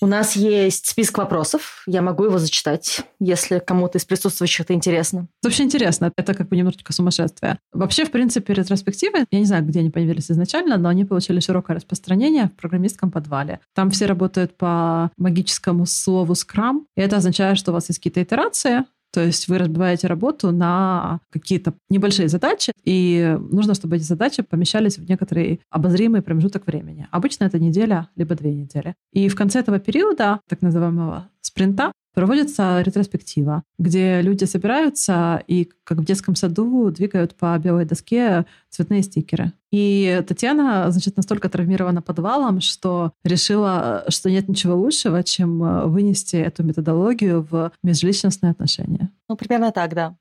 У 0.02 0.06
нас 0.06 0.34
есть 0.34 0.88
список 0.88 1.18
вопросов. 1.18 1.84
Я 1.86 2.02
могу 2.02 2.24
его 2.24 2.36
зачитать, 2.38 3.02
если 3.20 3.60
кому-то 3.60 3.98
из 3.98 4.04
присутствующих 4.04 4.62
это 4.62 4.74
интересно. 4.74 5.28
Это 5.40 5.48
вообще 5.48 5.62
интересно. 5.62 6.10
Это 6.16 6.34
как 6.34 6.48
бы 6.48 6.56
немножечко 6.56 6.92
сумасшествие. 6.92 7.60
Вообще, 7.72 8.04
в 8.04 8.10
принципе, 8.10 8.52
ретроспективы, 8.52 9.26
я 9.30 9.38
не 9.38 9.44
знаю, 9.44 9.64
где 9.64 9.78
они 9.78 9.90
появились 9.90 10.28
изначально, 10.28 10.76
но 10.76 10.88
они 10.88 11.04
получили 11.04 11.38
широкое 11.38 11.76
распространение 11.76 12.46
в 12.46 12.56
программистском 12.60 13.12
подвале. 13.12 13.60
Там 13.76 13.92
все 13.92 14.06
работают 14.06 14.56
по 14.56 15.12
магическому 15.18 15.86
слову 15.86 16.32
Scrum, 16.32 16.80
и 16.96 17.00
это 17.00 17.18
означает, 17.18 17.56
что 17.56 17.70
у 17.70 17.74
вас 17.74 17.88
есть 17.88 18.00
какие-то 18.00 18.24
итерации, 18.24 18.82
то 19.12 19.22
есть 19.22 19.48
вы 19.48 19.58
разбиваете 19.58 20.06
работу 20.06 20.50
на 20.52 21.20
какие-то 21.30 21.74
небольшие 21.90 22.28
задачи, 22.28 22.72
и 22.84 23.38
нужно, 23.50 23.74
чтобы 23.74 23.96
эти 23.96 24.04
задачи 24.04 24.42
помещались 24.42 24.98
в 24.98 25.08
некоторый 25.08 25.60
обозримый 25.70 26.22
промежуток 26.22 26.66
времени. 26.66 27.08
Обычно 27.10 27.44
это 27.44 27.58
неделя, 27.58 28.08
либо 28.16 28.34
две 28.34 28.54
недели. 28.54 28.94
И 29.12 29.28
в 29.28 29.34
конце 29.34 29.60
этого 29.60 29.78
периода, 29.78 30.40
так 30.48 30.62
называемого 30.62 31.28
спринта, 31.52 31.92
проводится 32.14 32.80
ретроспектива, 32.82 33.62
где 33.78 34.20
люди 34.20 34.44
собираются 34.44 35.42
и, 35.46 35.70
как 35.84 35.98
в 35.98 36.04
детском 36.04 36.34
саду, 36.34 36.90
двигают 36.90 37.34
по 37.34 37.58
белой 37.58 37.84
доске 37.84 38.46
цветные 38.70 39.02
стикеры. 39.02 39.52
И 39.70 40.22
Татьяна, 40.26 40.90
значит, 40.90 41.16
настолько 41.16 41.48
травмирована 41.48 42.02
подвалом, 42.02 42.60
что 42.60 43.12
решила, 43.24 44.04
что 44.08 44.30
нет 44.30 44.48
ничего 44.48 44.76
лучшего, 44.76 45.22
чем 45.22 45.62
э, 45.62 45.86
вынести 45.86 46.36
эту 46.36 46.62
методологию 46.62 47.46
в 47.50 47.72
межличностные 47.82 48.52
отношения. 48.52 49.10
Ну, 49.28 49.36
примерно 49.36 49.72
так, 49.72 49.94
да. 49.94 50.16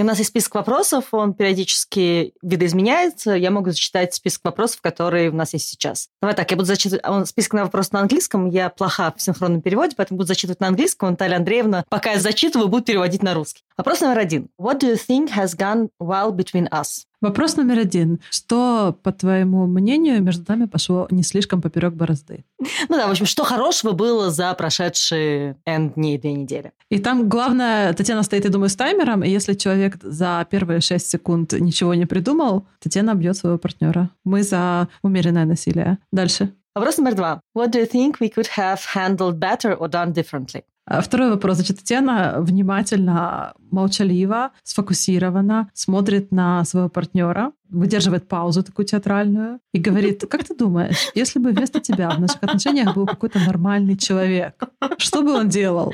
И 0.00 0.02
у 0.02 0.06
нас 0.06 0.16
есть 0.16 0.30
список 0.30 0.54
вопросов, 0.54 1.08
он 1.12 1.34
периодически 1.34 2.32
видоизменяется. 2.40 3.32
Я 3.32 3.50
могу 3.50 3.68
зачитать 3.68 4.14
список 4.14 4.46
вопросов, 4.46 4.80
которые 4.80 5.28
у 5.28 5.34
нас 5.34 5.52
есть 5.52 5.68
сейчас. 5.68 6.08
Давай 6.22 6.34
так, 6.34 6.50
я 6.50 6.56
буду 6.56 6.66
зачитывать 6.66 7.06
он, 7.06 7.26
список 7.26 7.52
на 7.52 7.64
вопрос 7.64 7.92
на 7.92 8.00
английском. 8.00 8.48
Я 8.48 8.70
плоха 8.70 9.12
в 9.14 9.20
синхронном 9.20 9.60
переводе, 9.60 9.94
поэтому 9.94 10.16
буду 10.16 10.28
зачитывать 10.28 10.58
на 10.60 10.68
английском. 10.68 11.10
Наталья 11.10 11.36
Андреевна, 11.36 11.84
пока 11.90 12.12
я 12.12 12.18
зачитываю, 12.18 12.68
будет 12.68 12.86
переводить 12.86 13.22
на 13.22 13.34
русский. 13.34 13.62
Вопрос 13.76 14.00
номер 14.00 14.20
один. 14.20 14.48
What 14.58 14.80
do 14.80 14.90
you 14.90 14.96
think 14.96 15.32
has 15.32 15.54
gone 15.54 15.90
well 16.00 16.32
between 16.32 16.70
us? 16.70 17.04
Вопрос 17.20 17.56
номер 17.56 17.78
один. 17.80 18.20
Что, 18.30 18.96
по 19.02 19.12
твоему 19.12 19.66
мнению, 19.66 20.22
между 20.22 20.44
нами 20.48 20.64
пошло 20.64 21.06
не 21.10 21.22
слишком 21.22 21.60
поперек 21.60 21.92
борозды? 21.92 22.44
Ну 22.58 22.96
да, 22.96 23.06
в 23.06 23.10
общем, 23.10 23.26
что 23.26 23.44
хорошего 23.44 23.92
было 23.92 24.30
за 24.30 24.54
прошедшие 24.54 25.56
N 25.66 25.90
дней, 25.90 26.16
две 26.16 26.32
недели? 26.32 26.72
И 26.88 26.98
там 26.98 27.28
главное, 27.28 27.92
Татьяна 27.92 28.22
стоит, 28.22 28.44
я 28.44 28.50
думаю, 28.50 28.70
с 28.70 28.76
таймером, 28.76 29.22
и 29.22 29.28
если 29.28 29.52
человек 29.52 29.98
за 30.02 30.46
первые 30.50 30.80
шесть 30.80 31.10
секунд 31.10 31.52
ничего 31.52 31.94
не 31.94 32.06
придумал, 32.06 32.66
Татьяна 32.78 33.14
бьет 33.14 33.36
своего 33.36 33.58
партнера. 33.58 34.08
Мы 34.24 34.42
за 34.42 34.88
умеренное 35.02 35.44
насилие. 35.44 35.98
Дальше. 36.10 36.54
Вопрос 36.74 36.98
номер 36.98 37.16
два. 37.16 37.40
What 37.54 37.70
do 37.72 37.80
you 37.80 37.90
think 37.90 38.18
we 38.20 38.32
could 38.32 38.48
have 38.56 38.80
handled 38.94 39.38
better 39.38 39.76
or 39.76 39.90
done 39.90 40.12
differently? 40.12 40.62
А 40.86 41.00
второй 41.02 41.30
вопрос. 41.30 41.56
Значит, 41.56 41.78
Татьяна 41.78 42.36
внимательно, 42.38 43.54
молчаливо, 43.70 44.50
сфокусирована, 44.64 45.70
смотрит 45.72 46.32
на 46.32 46.64
своего 46.64 46.88
партнера, 46.88 47.52
выдерживает 47.68 48.26
паузу 48.26 48.64
такую 48.64 48.86
театральную 48.86 49.60
и 49.72 49.78
говорит, 49.78 50.24
как 50.28 50.44
ты 50.44 50.54
думаешь, 50.54 51.10
если 51.14 51.38
бы 51.38 51.50
вместо 51.50 51.80
тебя 51.80 52.10
в 52.10 52.20
наших 52.20 52.42
отношениях 52.42 52.94
был 52.94 53.06
какой-то 53.06 53.38
нормальный 53.38 53.96
человек, 53.96 54.64
что 54.98 55.22
бы 55.22 55.32
он 55.32 55.48
делал 55.48 55.92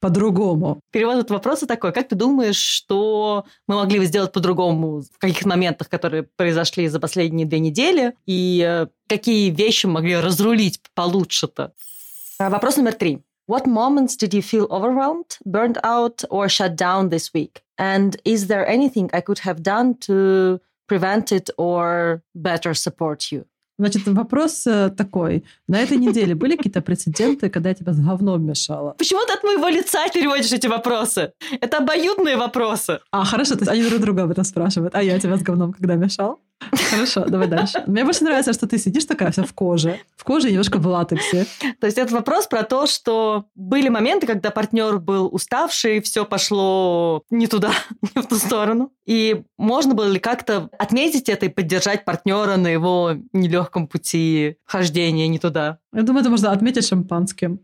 по-другому? 0.00 0.80
Перевод 0.90 1.18
этого 1.18 1.36
вопроса 1.36 1.66
такой. 1.66 1.92
Как 1.92 2.08
ты 2.08 2.16
думаешь, 2.16 2.56
что 2.56 3.44
мы 3.68 3.76
могли 3.76 3.98
бы 3.98 4.06
сделать 4.06 4.32
по-другому 4.32 5.02
в 5.02 5.18
каких 5.18 5.44
моментах, 5.44 5.88
которые 5.88 6.22
произошли 6.22 6.88
за 6.88 6.98
последние 7.00 7.46
две 7.46 7.58
недели, 7.58 8.14
и 8.24 8.64
э, 8.66 8.86
какие 9.08 9.50
вещи 9.50 9.86
могли 9.86 10.16
разрулить 10.16 10.80
получше-то? 10.94 11.72
А, 12.38 12.48
вопрос 12.48 12.78
номер 12.78 12.94
три. 12.94 13.22
What 13.46 13.66
moments 13.66 14.16
did 14.16 14.32
you 14.34 14.42
feel 14.42 14.66
overwhelmed, 14.70 15.36
burned 15.44 15.78
out, 15.82 16.22
or 16.30 16.48
shut 16.48 16.76
down 16.76 17.08
this 17.08 17.34
week? 17.34 17.62
And 17.76 18.16
is 18.24 18.46
there 18.46 18.66
anything 18.66 19.10
I 19.12 19.20
could 19.20 19.40
have 19.40 19.62
done 19.62 19.94
to 20.06 20.60
prevent 20.86 21.32
it 21.32 21.50
or 21.58 22.22
better 22.34 22.72
support 22.74 23.32
you? 23.32 23.44
Значит, 23.78 24.06
вопрос 24.06 24.64
э, 24.66 24.90
такой. 24.90 25.44
На 25.66 25.80
этой 25.80 25.96
неделе 25.96 26.34
были 26.36 26.56
какие-то 26.56 26.82
прецеденты, 26.82 27.50
когда 27.50 27.70
я 27.70 27.74
тебя 27.74 27.92
с 27.92 27.98
говном 27.98 28.44
мешала? 28.44 28.94
Почему 28.98 29.24
ты 29.26 29.32
от 29.32 29.42
моего 29.42 29.68
лица 29.68 30.06
переводишь 30.12 30.52
эти 30.52 30.68
вопросы? 30.68 31.32
Это 31.60 31.78
обоюдные 31.78 32.36
вопросы. 32.36 33.00
А, 33.10 33.24
хорошо, 33.24 33.54
то 33.54 33.60
есть 33.60 33.72
они 33.72 33.82
друг 33.82 34.00
друга 34.00 34.22
об 34.22 34.30
этом 34.30 34.44
спрашивают. 34.44 34.94
А 34.94 35.02
я 35.02 35.18
тебя 35.18 35.36
с 35.36 35.42
говном 35.42 35.72
когда 35.72 35.96
мешал? 35.96 36.38
Хорошо, 36.90 37.24
давай 37.26 37.48
дальше. 37.48 37.82
Мне 37.86 38.04
больше 38.04 38.24
нравится, 38.24 38.52
что 38.52 38.66
ты 38.66 38.78
сидишь 38.78 39.04
такая 39.04 39.30
вся 39.30 39.44
в 39.44 39.52
коже. 39.52 40.00
В 40.16 40.24
коже 40.24 40.48
и 40.48 40.50
немножко 40.50 40.78
в 40.78 40.86
латексе. 40.86 41.46
То 41.80 41.86
есть 41.86 41.98
это 41.98 42.14
вопрос 42.14 42.46
про 42.46 42.62
то, 42.62 42.86
что 42.86 43.46
были 43.54 43.88
моменты, 43.88 44.26
когда 44.26 44.50
партнер 44.50 44.98
был 44.98 45.28
уставший, 45.32 46.00
все 46.00 46.24
пошло 46.24 47.22
не 47.30 47.46
туда, 47.46 47.72
не 48.14 48.22
в 48.22 48.26
ту 48.26 48.36
сторону. 48.36 48.92
И 49.06 49.42
можно 49.58 49.94
было 49.94 50.08
ли 50.08 50.18
как-то 50.18 50.70
отметить 50.78 51.28
это 51.28 51.46
и 51.46 51.48
поддержать 51.48 52.04
партнера 52.04 52.56
на 52.56 52.68
его 52.68 53.12
нелегком 53.32 53.86
пути 53.86 54.56
хождения 54.64 55.28
не 55.28 55.38
туда? 55.38 55.78
Я 55.92 56.02
думаю, 56.02 56.20
это 56.22 56.30
можно 56.30 56.52
отметить 56.52 56.86
шампанским. 56.86 57.60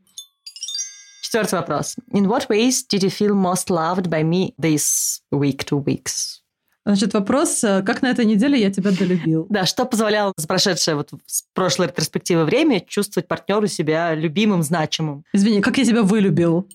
Четвертый 1.23 1.57
вопрос. 1.57 1.97
In 2.13 2.27
what 2.27 2.49
ways 2.49 2.87
did 2.91 3.03
you 3.03 3.11
feel 3.11 3.35
most 3.35 3.69
loved 3.69 4.09
by 4.09 4.23
me 4.23 4.55
this 4.59 5.21
week, 5.31 5.65
two 5.67 5.85
weeks? 5.85 6.41
Значит, 6.89 7.13
вопрос, 7.13 7.63
э, 7.65 7.83
как 7.83 8.01
на 8.01 8.07
этой 8.07 8.25
неделе 8.25 8.59
я 8.59 8.71
тебя 8.71 8.91
долюбил? 8.93 9.47
Да, 9.51 9.67
что 9.67 9.85
позволяло 9.85 10.33
за 10.39 10.49
прошедшее 10.49 10.95
вот 10.95 11.11
с 11.27 11.45
прошлой 11.53 11.89
ретроспективы 11.89 12.47
время 12.47 12.81
чувствовать 12.81 13.29
партнеру 13.29 13.67
себя 13.67 14.15
любимым, 14.15 14.63
значимым? 14.63 15.23
Извини, 15.35 15.61
как 15.61 15.77
я 15.77 15.85
тебя 15.85 16.03
вылюбил? 16.03 16.67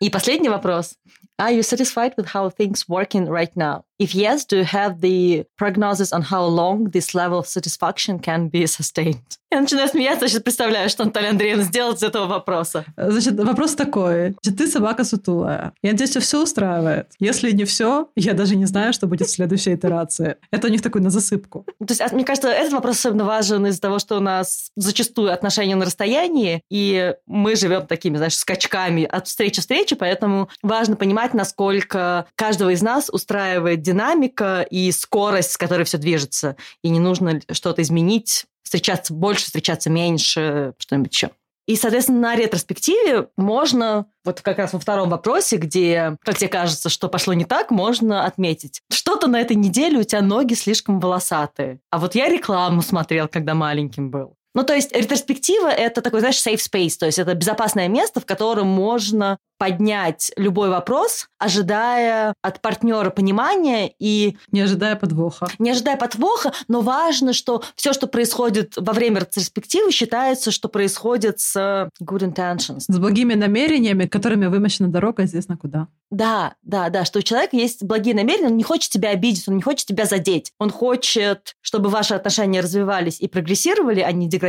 И 0.00 0.10
последний 0.10 0.48
вопрос. 0.48 0.94
Are 1.40 1.52
you 1.52 1.62
satisfied 1.62 2.12
with 2.16 2.26
how 2.32 2.48
things 2.56 2.84
working 2.88 3.26
right 3.26 3.50
now? 3.56 3.82
If 3.98 4.14
yes, 4.14 4.44
do 4.44 4.58
you 4.58 4.64
have 4.64 5.00
the 5.00 5.44
prognosis 5.56 6.12
on 6.12 6.22
how 6.22 6.44
long 6.44 6.90
this 6.90 7.16
level 7.16 7.40
of 7.40 7.48
satisfaction 7.48 8.20
can 8.20 8.48
be 8.48 8.64
sustained? 8.66 9.38
Я 9.50 9.62
начинаю 9.62 9.88
смеяться, 9.88 10.26
я 10.26 10.28
сейчас 10.28 10.42
представляю, 10.42 10.90
что 10.90 11.04
Наталья 11.04 11.30
Андреевна 11.30 11.62
сделает 11.62 11.96
из 11.96 12.02
этого 12.02 12.26
вопроса. 12.26 12.84
Значит, 12.98 13.40
вопрос 13.40 13.74
такой. 13.74 14.36
Значит, 14.42 14.58
Ты 14.58 14.66
собака 14.66 15.04
сутулая. 15.04 15.72
Я 15.82 15.92
надеюсь, 15.92 16.10
тебя 16.10 16.20
все 16.20 16.42
устраивает. 16.42 17.12
Если 17.18 17.50
не 17.52 17.64
все, 17.64 18.10
я 18.14 18.34
даже 18.34 18.56
не 18.56 18.66
знаю, 18.66 18.92
что 18.92 19.06
будет 19.06 19.26
в 19.26 19.30
следующей 19.30 19.74
итерации. 19.74 20.36
Это 20.50 20.66
у 20.66 20.70
них 20.70 20.82
такой 20.82 21.00
на 21.00 21.08
засыпку. 21.08 21.64
То 21.78 21.86
есть, 21.88 22.02
а, 22.02 22.08
мне 22.12 22.24
кажется, 22.24 22.50
этот 22.50 22.74
вопрос 22.74 22.98
особенно 22.98 23.24
важен 23.24 23.66
из-за 23.66 23.80
того, 23.80 23.98
что 23.98 24.18
у 24.18 24.20
нас 24.20 24.70
зачастую 24.76 25.32
отношения 25.32 25.76
на 25.76 25.86
расстоянии, 25.86 26.62
и 26.68 27.14
мы 27.26 27.56
живем 27.56 27.86
такими, 27.86 28.18
знаешь, 28.18 28.36
скачками 28.36 29.04
от 29.04 29.28
встречи 29.28 29.60
к 29.60 29.62
встрече, 29.62 29.96
поэтому 29.96 30.50
важно 30.62 30.94
понимать, 30.94 31.32
насколько 31.32 32.26
каждого 32.34 32.68
из 32.68 32.82
нас 32.82 33.08
устраивает 33.10 33.80
динамика 33.88 34.62
и 34.62 34.92
скорость, 34.92 35.52
с 35.52 35.56
которой 35.56 35.84
все 35.84 35.98
движется, 35.98 36.56
и 36.82 36.88
не 36.88 37.00
нужно 37.00 37.40
что-то 37.52 37.82
изменить, 37.82 38.46
встречаться 38.62 39.14
больше, 39.14 39.46
встречаться 39.46 39.90
меньше, 39.90 40.74
что-нибудь 40.78 41.12
еще. 41.12 41.30
И, 41.66 41.76
соответственно, 41.76 42.20
на 42.20 42.36
ретроспективе 42.36 43.28
можно, 43.36 44.06
вот 44.24 44.40
как 44.40 44.56
раз 44.56 44.72
во 44.72 44.78
втором 44.78 45.10
вопросе, 45.10 45.58
где, 45.58 46.16
как 46.24 46.38
тебе 46.38 46.48
кажется, 46.48 46.88
что 46.88 47.08
пошло 47.10 47.34
не 47.34 47.44
так, 47.44 47.70
можно 47.70 48.24
отметить. 48.24 48.80
Что-то 48.90 49.26
на 49.26 49.38
этой 49.38 49.54
неделе 49.54 49.98
у 49.98 50.02
тебя 50.02 50.22
ноги 50.22 50.54
слишком 50.54 50.98
волосатые. 50.98 51.80
А 51.90 51.98
вот 51.98 52.14
я 52.14 52.30
рекламу 52.30 52.80
смотрел, 52.80 53.28
когда 53.28 53.54
маленьким 53.54 54.10
был. 54.10 54.37
Ну, 54.58 54.64
то 54.64 54.74
есть 54.74 54.90
ретроспектива— 54.90 55.68
это 55.68 56.02
такой, 56.02 56.18
знаешь, 56.18 56.44
safe 56.44 56.56
space, 56.56 56.98
то 56.98 57.06
есть 57.06 57.20
это 57.20 57.32
безопасное 57.34 57.86
место, 57.86 58.18
в 58.18 58.26
котором 58.26 58.66
можно 58.66 59.38
поднять 59.58 60.32
любой 60.36 60.70
вопрос, 60.70 61.26
ожидая 61.38 62.32
от 62.42 62.62
партнера 62.62 63.10
понимания 63.10 63.92
и 63.98 64.36
Не 64.52 64.62
ожидая 64.62 64.96
подвоха. 64.96 65.48
не 65.58 65.70
ожидая 65.70 65.96
подвоха, 65.96 66.52
но 66.68 66.80
важно, 66.80 67.32
что 67.32 67.62
все, 67.74 67.92
что 67.92 68.06
происходит 68.06 68.74
во 68.76 68.92
время 68.92 69.20
ретроспективы, 69.20 69.90
считается, 69.90 70.50
что 70.50 70.68
происходит 70.68 71.40
с 71.40 71.56
good 72.00 72.20
intentions. 72.22 72.84
С 72.88 72.98
благими 72.98 73.34
намерениями, 73.34 74.06
которыми 74.06 74.46
вымощена 74.46 74.88
дорога 74.88 75.24
известно 75.24 75.56
куда. 75.56 75.88
Да, 76.10 76.54
да, 76.62 76.88
да, 76.88 77.04
что 77.04 77.18
у 77.18 77.22
человека 77.22 77.56
есть 77.56 77.82
благие 77.82 78.14
намерения, 78.14 78.48
он 78.48 78.56
не 78.56 78.62
хочет 78.62 78.90
тебя 78.90 79.10
обидеть, 79.10 79.46
он 79.48 79.56
не 79.56 79.62
хочет 79.62 79.86
тебя 79.86 80.06
задеть. 80.06 80.52
Он 80.58 80.70
хочет, 80.70 81.54
чтобы 81.60 81.90
ваши 81.90 82.14
отношения 82.14 82.60
развивались 82.60 83.20
и 83.20 83.28
прогрессировали, 83.28 84.00
а 84.00 84.10
не 84.12 84.26
деградировали. 84.28 84.47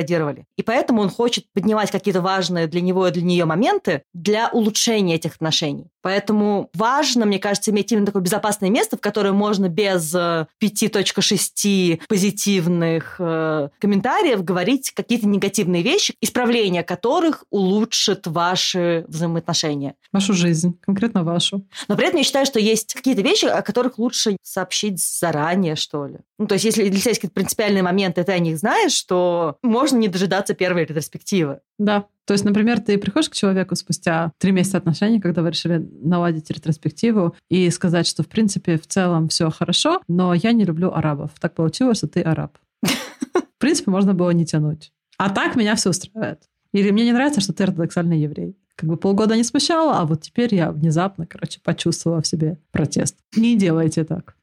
И 0.58 0.64
поэтому 0.64 1.02
он 1.02 1.10
хочет 1.10 1.46
поднимать 1.54 1.92
какие-то 1.92 2.22
важные 2.22 2.68
для 2.68 2.82
него 2.82 3.08
и 3.08 3.12
для 3.12 3.24
нее 3.24 3.46
моменты 3.46 4.04
для 4.14 4.50
улучшения 4.50 5.16
этих 5.16 5.36
отношений. 5.36 5.88
Поэтому 6.02 6.70
важно, 6.74 7.26
мне 7.26 7.40
кажется, 7.40 7.72
иметь 7.72 7.92
именно 7.92 8.06
такое 8.06 8.22
безопасное 8.22 8.70
место, 8.70 8.98
в 8.98 9.02
которое 9.02 9.34
можно 9.34 9.70
без 9.70 10.14
э, 10.16 10.48
5.6 10.62 12.02
позитивных 12.08 13.16
э, 13.20 13.70
комментариев 13.80 14.44
говорить 14.44 14.92
какие-то 14.92 15.28
негативные 15.28 15.84
вещи, 15.84 16.14
исправление 16.22 16.84
которых 16.84 17.44
улучшит 17.50 18.28
ваши 18.28 19.06
взаимоотношения. 19.08 19.96
Вашу 20.12 20.34
жизнь, 20.34 20.78
конкретно 20.82 21.24
вашу. 21.24 21.66
Но 21.88 21.96
при 21.96 22.08
этом 22.08 22.18
я 22.18 22.24
считаю, 22.24 22.46
что 22.46 22.60
есть 22.60 22.94
какие-то 22.94 23.22
вещи, 23.22 23.46
о 23.46 23.62
которых 23.62 23.98
лучше 23.98 24.38
сообщить 24.42 25.00
заранее, 25.00 25.76
что 25.76 26.06
ли. 26.06 26.20
Ну, 26.38 26.48
то 26.48 26.54
есть, 26.54 26.66
если 26.66 26.88
для 26.88 27.00
тебя 27.00 27.10
есть 27.10 27.20
какие-то 27.20 27.36
принципиальные 27.36 27.84
моменты, 27.84 28.24
ты 28.24 28.32
о 28.32 28.40
них 28.40 28.58
знаешь, 28.58 29.02
то 29.04 29.58
можно 29.62 29.98
не 29.98 30.08
дожидаться 30.08 30.54
первой 30.54 30.86
ретроспективы. 30.86 31.60
Да. 31.78 32.06
То 32.30 32.34
есть, 32.34 32.46
например, 32.46 32.80
ты 32.80 33.00
приходишь 33.00 33.28
к 33.32 33.34
человеку 33.34 33.76
спустя 33.76 34.34
три 34.38 34.52
месяца 34.52 34.78
отношений, 34.78 35.20
когда 35.20 35.42
вы 35.42 35.50
решили 35.50 35.90
наладить 36.00 36.52
ретроспективу 36.52 37.36
и 37.50 37.68
сказать, 37.72 38.06
что, 38.06 38.22
в 38.22 38.28
принципе, 38.28 38.78
в 38.78 38.86
целом 38.86 39.30
все 39.30 39.50
хорошо, 39.50 40.04
но 40.08 40.36
я 40.36 40.52
не 40.52 40.64
люблю 40.64 40.92
арабов. 40.92 41.32
Так 41.40 41.56
получилось, 41.56 41.98
что 41.98 42.08
ты 42.08 42.22
араб. 42.22 42.60
В 42.84 43.58
принципе, 43.58 43.90
можно 43.90 44.14
было 44.14 44.30
не 44.30 44.46
тянуть. 44.46 44.92
А 45.18 45.32
так 45.32 45.56
меня 45.56 45.74
все 45.74 45.90
устраивает. 45.90 46.44
Или 46.72 46.92
мне 46.92 47.06
не 47.06 47.14
нравится, 47.14 47.42
что 47.42 47.52
ты 47.52 47.64
ортодоксальный 47.64 48.20
еврей. 48.20 48.56
Как 48.76 48.88
бы 48.88 48.96
полгода 48.96 49.36
не 49.36 49.44
смущало, 49.44 49.98
а 49.98 50.06
вот 50.06 50.22
теперь 50.22 50.54
я 50.54 50.72
внезапно, 50.72 51.26
короче, 51.26 51.60
почувствовала 51.64 52.22
в 52.22 52.28
себе 52.28 52.60
протест. 52.72 53.18
Не 53.36 53.58
делайте 53.58 54.04
так. 54.04 54.36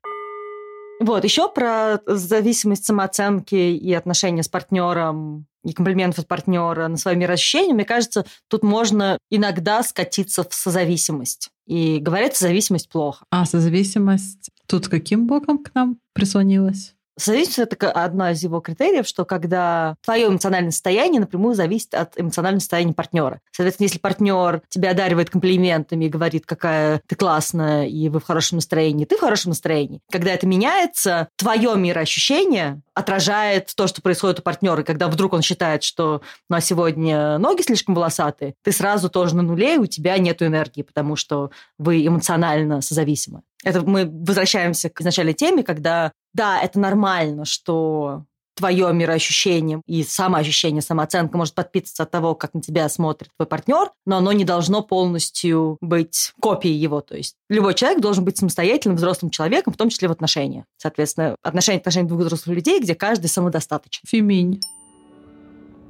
Вот, 1.01 1.25
еще 1.25 1.51
про 1.51 2.01
зависимость 2.07 2.87
самооценки 2.87 3.55
и 3.55 3.93
отношения 3.93 4.43
с 4.43 4.49
партнером 4.49 5.47
и 5.65 5.73
комплиментов 5.73 6.21
от 6.21 6.29
партнера 6.29 6.89
на 6.89 6.97
свое 6.97 7.17
мироощущение, 7.17 7.75
мне 7.75 7.85
кажется, 7.85 8.25
тут 8.49 8.63
можно 8.63 9.19
иногда 9.31 9.83
скатиться 9.83 10.45
в 10.45 10.55
созависимость. 10.55 11.51
И 11.67 11.99
говорят, 11.99 12.37
созависимость 12.37 12.89
плохо. 12.89 13.25
А 13.31 13.45
созависимость 13.45 14.51
тут 14.67 14.89
каким 14.89 15.27
боком 15.27 15.59
к 15.59 15.75
нам 15.75 15.99
прислонилась? 16.13 16.96
Зависимость– 17.17 17.59
это 17.61 17.71
такая 17.71 17.93
одна 17.93 18.33
из 18.33 18.43
его 18.43 18.61
критериев, 18.61 19.07
что 19.07 19.25
когда 19.25 19.97
твое 20.03 20.27
эмоциональное 20.27 20.71
состояние 20.71 21.21
напрямую 21.21 21.55
зависит 21.55 21.95
от 21.95 22.19
эмоционального 22.21 22.61
состояния 22.61 22.93
партнера. 22.93 23.41
Соответственно, 23.53 23.87
если 23.87 23.99
партнер 23.99 24.63
тебя 24.69 24.91
одаривает 24.91 25.31
комплиментами 25.31 26.05
и 26.05 26.09
говорит, 26.09 26.45
какая 26.45 27.01
ты 27.07 27.17
классная, 27.17 27.87
и 27.87 28.09
вы 28.11 28.21
в 28.21 28.25
хорошем 28.25 28.59
настроении, 28.59 29.07
ты 29.07 29.17
в 29.17 29.21
хорошем 29.21 29.51
настроении. 29.51 30.01
Когда 30.11 30.33
это 30.33 30.47
меняется, 30.47 31.29
твое 31.37 31.75
мироощущение 31.77 32.83
отражает 32.93 33.73
то, 33.75 33.87
что 33.87 34.03
происходит 34.03 34.41
у 34.41 34.43
партнера. 34.43 34.83
И 34.83 34.85
когда 34.85 35.09
вдруг 35.09 35.33
он 35.33 35.43
считает, 35.43 35.83
что 35.83 36.21
ну, 36.49 36.57
а 36.57 36.61
сегодня 36.61 37.39
ноги 37.39 37.63
слишком 37.63 37.95
волосатые, 37.95 38.55
ты 38.63 38.73
сразу 38.73 39.09
тоже 39.09 39.37
на 39.37 39.43
нуле, 39.43 39.77
и 39.77 39.79
у 39.79 39.87
тебя 39.87 40.19
нет 40.19 40.43
энергии, 40.43 40.83
потому 40.83 41.17
что 41.17 41.51
вы 41.79 42.07
эмоционально 42.07 42.83
созависимы. 42.83 43.43
Это 43.67 43.83
мы 43.83 44.07
возвращаемся 44.07 44.89
к 44.91 45.01
изначальной 45.01 45.35
теме, 45.35 45.65
когда 45.65 46.13
да, 46.33 46.61
это 46.61 46.79
нормально, 46.79 47.45
что 47.45 48.23
твое 48.55 48.93
мироощущение 48.93 49.83
и 49.87 50.05
самоощущение, 50.05 50.81
самооценка 50.81 51.37
может 51.37 51.57
подпитываться 51.57 52.05
от 52.05 52.13
того, 52.13 52.37
как 52.37 52.55
на 52.55 52.63
тебя 52.63 52.89
смотрит 52.89 53.31
твой 53.37 53.49
партнер, 53.49 53.91
но 54.07 54.19
оно 54.19 54.31
не 54.31 54.45
должно 54.45 54.83
полностью 54.83 55.79
быть 55.81 56.33
копией 56.41 56.77
его. 56.77 57.01
То 57.01 57.17
есть 57.17 57.35
любой 57.51 57.75
человек 57.75 58.01
должен 58.01 58.25
быть 58.25 58.39
самостоятельным 58.39 58.97
взрослым 58.97 59.31
человеком, 59.31 59.73
в 59.73 59.77
том 59.77 59.91
числе 59.91 60.07
в 60.07 60.13
отношениях. 60.13 60.65
Соответственно, 60.77 61.35
отношения 61.43 61.79
отношения 61.79 62.07
двух 62.07 62.21
взрослых 62.21 62.55
людей, 62.55 62.81
где 62.81 62.95
каждый 62.95 63.27
самодостаточен. 63.27 64.03
Феминь. 64.07 64.61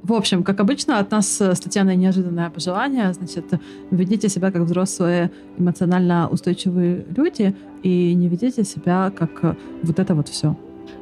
В 0.03 0.13
общем, 0.13 0.43
как 0.43 0.59
обычно, 0.59 0.99
от 0.99 1.11
нас 1.11 1.41
с 1.41 1.59
Татьяной 1.59 1.95
неожиданное 1.95 2.49
пожелание. 2.49 3.13
Значит, 3.13 3.45
ведите 3.91 4.29
себя 4.29 4.51
как 4.51 4.61
взрослые, 4.61 5.31
эмоционально 5.57 6.29
устойчивые 6.29 7.05
люди 7.15 7.55
и 7.83 8.13
не 8.13 8.27
ведите 8.27 8.63
себя 8.63 9.11
как 9.15 9.57
вот 9.83 9.99
это 9.99 10.15
вот 10.15 10.29
все. 10.29 10.55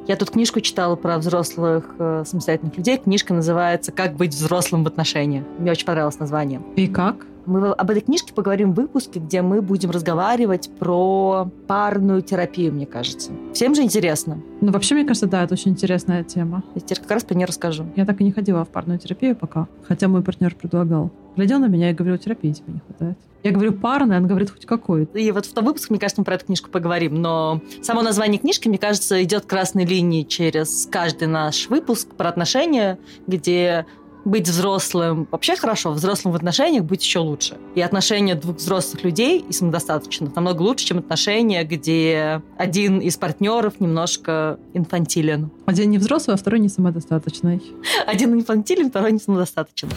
Я 0.08 0.15
тут 0.15 0.31
книжку 0.31 0.60
читала 0.60 0.95
про 0.95 1.17
взрослых 1.17 1.95
э, 1.97 2.23
самостоятельных 2.25 2.77
людей. 2.77 2.97
Книжка 2.97 3.34
называется 3.34 3.91
«Как 3.91 4.15
быть 4.15 4.34
взрослым 4.34 4.84
в 4.84 4.88
отношениях». 4.88 5.45
Мне 5.58 5.71
очень 5.71 5.86
понравилось 5.86 6.19
название. 6.19 6.62
И 6.75 6.88
как? 6.88 7.25
Мы 7.45 7.69
об 7.69 7.89
этой 7.91 8.01
книжке 8.01 8.34
поговорим 8.34 8.73
в 8.73 8.75
выпуске, 8.75 9.19
где 9.19 9.41
мы 9.41 9.62
будем 9.62 9.91
разговаривать 9.91 10.69
про 10.79 11.49
парную 11.67 12.21
терапию, 12.21 12.73
мне 12.73 12.86
кажется. 12.86 13.31
Всем 13.53 13.75
же 13.75 13.84
интересно. 13.84 14.41
Ну, 14.62 14.71
вообще, 14.71 14.95
мне 14.95 15.05
кажется, 15.05 15.27
да, 15.27 15.43
это 15.43 15.53
очень 15.53 15.71
интересная 15.71 16.23
тема. 16.23 16.63
Я 16.73 16.81
теперь 16.81 16.99
как 16.99 17.12
раз 17.12 17.23
про 17.23 17.36
нее 17.36 17.45
расскажу. 17.45 17.86
Я 17.95 18.05
так 18.05 18.19
и 18.21 18.23
не 18.23 18.31
ходила 18.31 18.65
в 18.65 18.69
парную 18.69 18.99
терапию 18.99 19.36
пока, 19.36 19.67
хотя 19.84 20.08
мой 20.08 20.23
партнер 20.23 20.55
предлагал. 20.55 21.12
Глядел 21.36 21.60
на 21.60 21.67
меня 21.67 21.91
и 21.91 21.93
говорил, 21.93 22.17
терапии 22.17 22.51
тебе 22.51 22.73
не 22.73 22.79
хватает. 22.79 23.17
Я 23.43 23.51
говорю 23.51 23.73
парная, 23.73 24.19
он 24.19 24.25
говорит 24.25 24.49
хоть 24.49 24.65
какой. 24.65 25.03
И 25.13 25.31
вот 25.31 25.45
в 25.45 25.53
том 25.53 25.65
выпуске, 25.65 25.93
мне 25.93 25.99
кажется, 25.99 26.19
мы 26.19 26.25
про 26.25 26.34
эту 26.34 26.47
книжку 26.47 26.71
поговорим. 26.71 27.21
Но 27.21 27.62
само 27.84 28.01
название 28.01 28.39
книжки, 28.39 28.67
мне 28.67 28.79
кажется, 28.79 29.21
идет 29.23 29.45
красной 29.45 29.86
линией 29.86 30.27
через 30.27 30.88
каждый 30.91 31.27
наш 31.27 31.69
выпуск 31.69 32.15
про 32.15 32.29
отношения, 32.29 32.97
где 33.27 33.86
быть 34.25 34.49
взрослым 34.49 35.27
вообще 35.31 35.55
хорошо, 35.55 35.91
взрослым 35.91 36.33
в 36.33 36.35
отношениях 36.35 36.83
быть 36.83 37.03
еще 37.03 37.19
лучше. 37.19 37.57
И 37.75 37.81
отношения 37.81 38.35
двух 38.35 38.57
взрослых 38.57 39.03
людей 39.03 39.45
и 39.47 39.53
самодостаточных 39.53 40.35
намного 40.35 40.63
лучше, 40.63 40.85
чем 40.85 40.97
отношения, 40.97 41.63
где 41.63 42.41
один 42.57 42.99
из 42.99 43.17
партнеров 43.17 43.79
немножко 43.79 44.59
инфантилен. 44.73 45.51
Один 45.65 45.91
не 45.91 45.97
взрослый, 45.97 46.35
а 46.35 46.38
второй 46.38 46.59
не 46.59 46.69
самодостаточный. 46.69 47.61
Один 48.07 48.33
инфантилен, 48.33 48.89
второй 48.89 49.11
не 49.11 49.19
самодостаточен. 49.19 49.89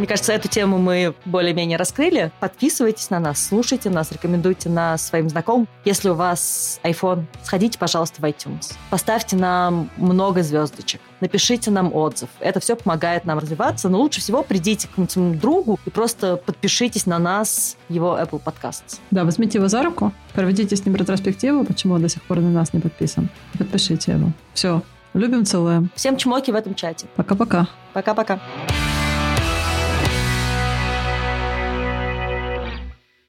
Мне 0.00 0.06
кажется, 0.06 0.32
эту 0.32 0.48
тему 0.48 0.78
мы 0.78 1.14
более-менее 1.26 1.76
раскрыли. 1.76 2.32
Подписывайтесь 2.40 3.10
на 3.10 3.20
нас, 3.20 3.48
слушайте 3.48 3.90
нас, 3.90 4.10
рекомендуйте 4.10 4.70
нас 4.70 5.06
своим 5.06 5.28
знакомым. 5.28 5.68
Если 5.84 6.08
у 6.08 6.14
вас 6.14 6.80
iPhone, 6.82 7.26
сходите, 7.42 7.78
пожалуйста, 7.78 8.22
в 8.22 8.24
iTunes. 8.24 8.72
Поставьте 8.88 9.36
нам 9.36 9.90
много 9.98 10.42
звездочек. 10.42 11.02
Напишите 11.20 11.70
нам 11.70 11.94
отзыв. 11.94 12.30
Это 12.40 12.60
все 12.60 12.76
помогает 12.76 13.26
нам 13.26 13.40
развиваться. 13.40 13.90
Но 13.90 13.98
лучше 13.98 14.20
всего 14.20 14.42
придите 14.42 14.88
к 14.88 15.10
своему 15.10 15.34
другу 15.34 15.78
и 15.84 15.90
просто 15.90 16.38
подпишитесь 16.38 17.04
на 17.04 17.18
нас, 17.18 17.76
его 17.90 18.18
Apple 18.18 18.42
Podcasts. 18.42 19.00
Да, 19.10 19.24
возьмите 19.24 19.58
его 19.58 19.68
за 19.68 19.82
руку, 19.82 20.14
проведите 20.32 20.76
с 20.76 20.86
ним 20.86 20.96
ретроспективу, 20.96 21.62
почему 21.64 21.92
он 21.92 22.00
до 22.00 22.08
сих 22.08 22.22
пор 22.22 22.40
на 22.40 22.48
нас 22.48 22.72
не 22.72 22.80
подписан. 22.80 23.28
Подпишите 23.58 24.12
его. 24.12 24.30
Все. 24.54 24.80
Любим, 25.12 25.44
целуем. 25.44 25.90
Всем 25.94 26.16
чмоки 26.16 26.50
в 26.52 26.54
этом 26.54 26.74
чате. 26.74 27.06
Пока-пока. 27.16 27.68
Пока-пока. 27.92 28.40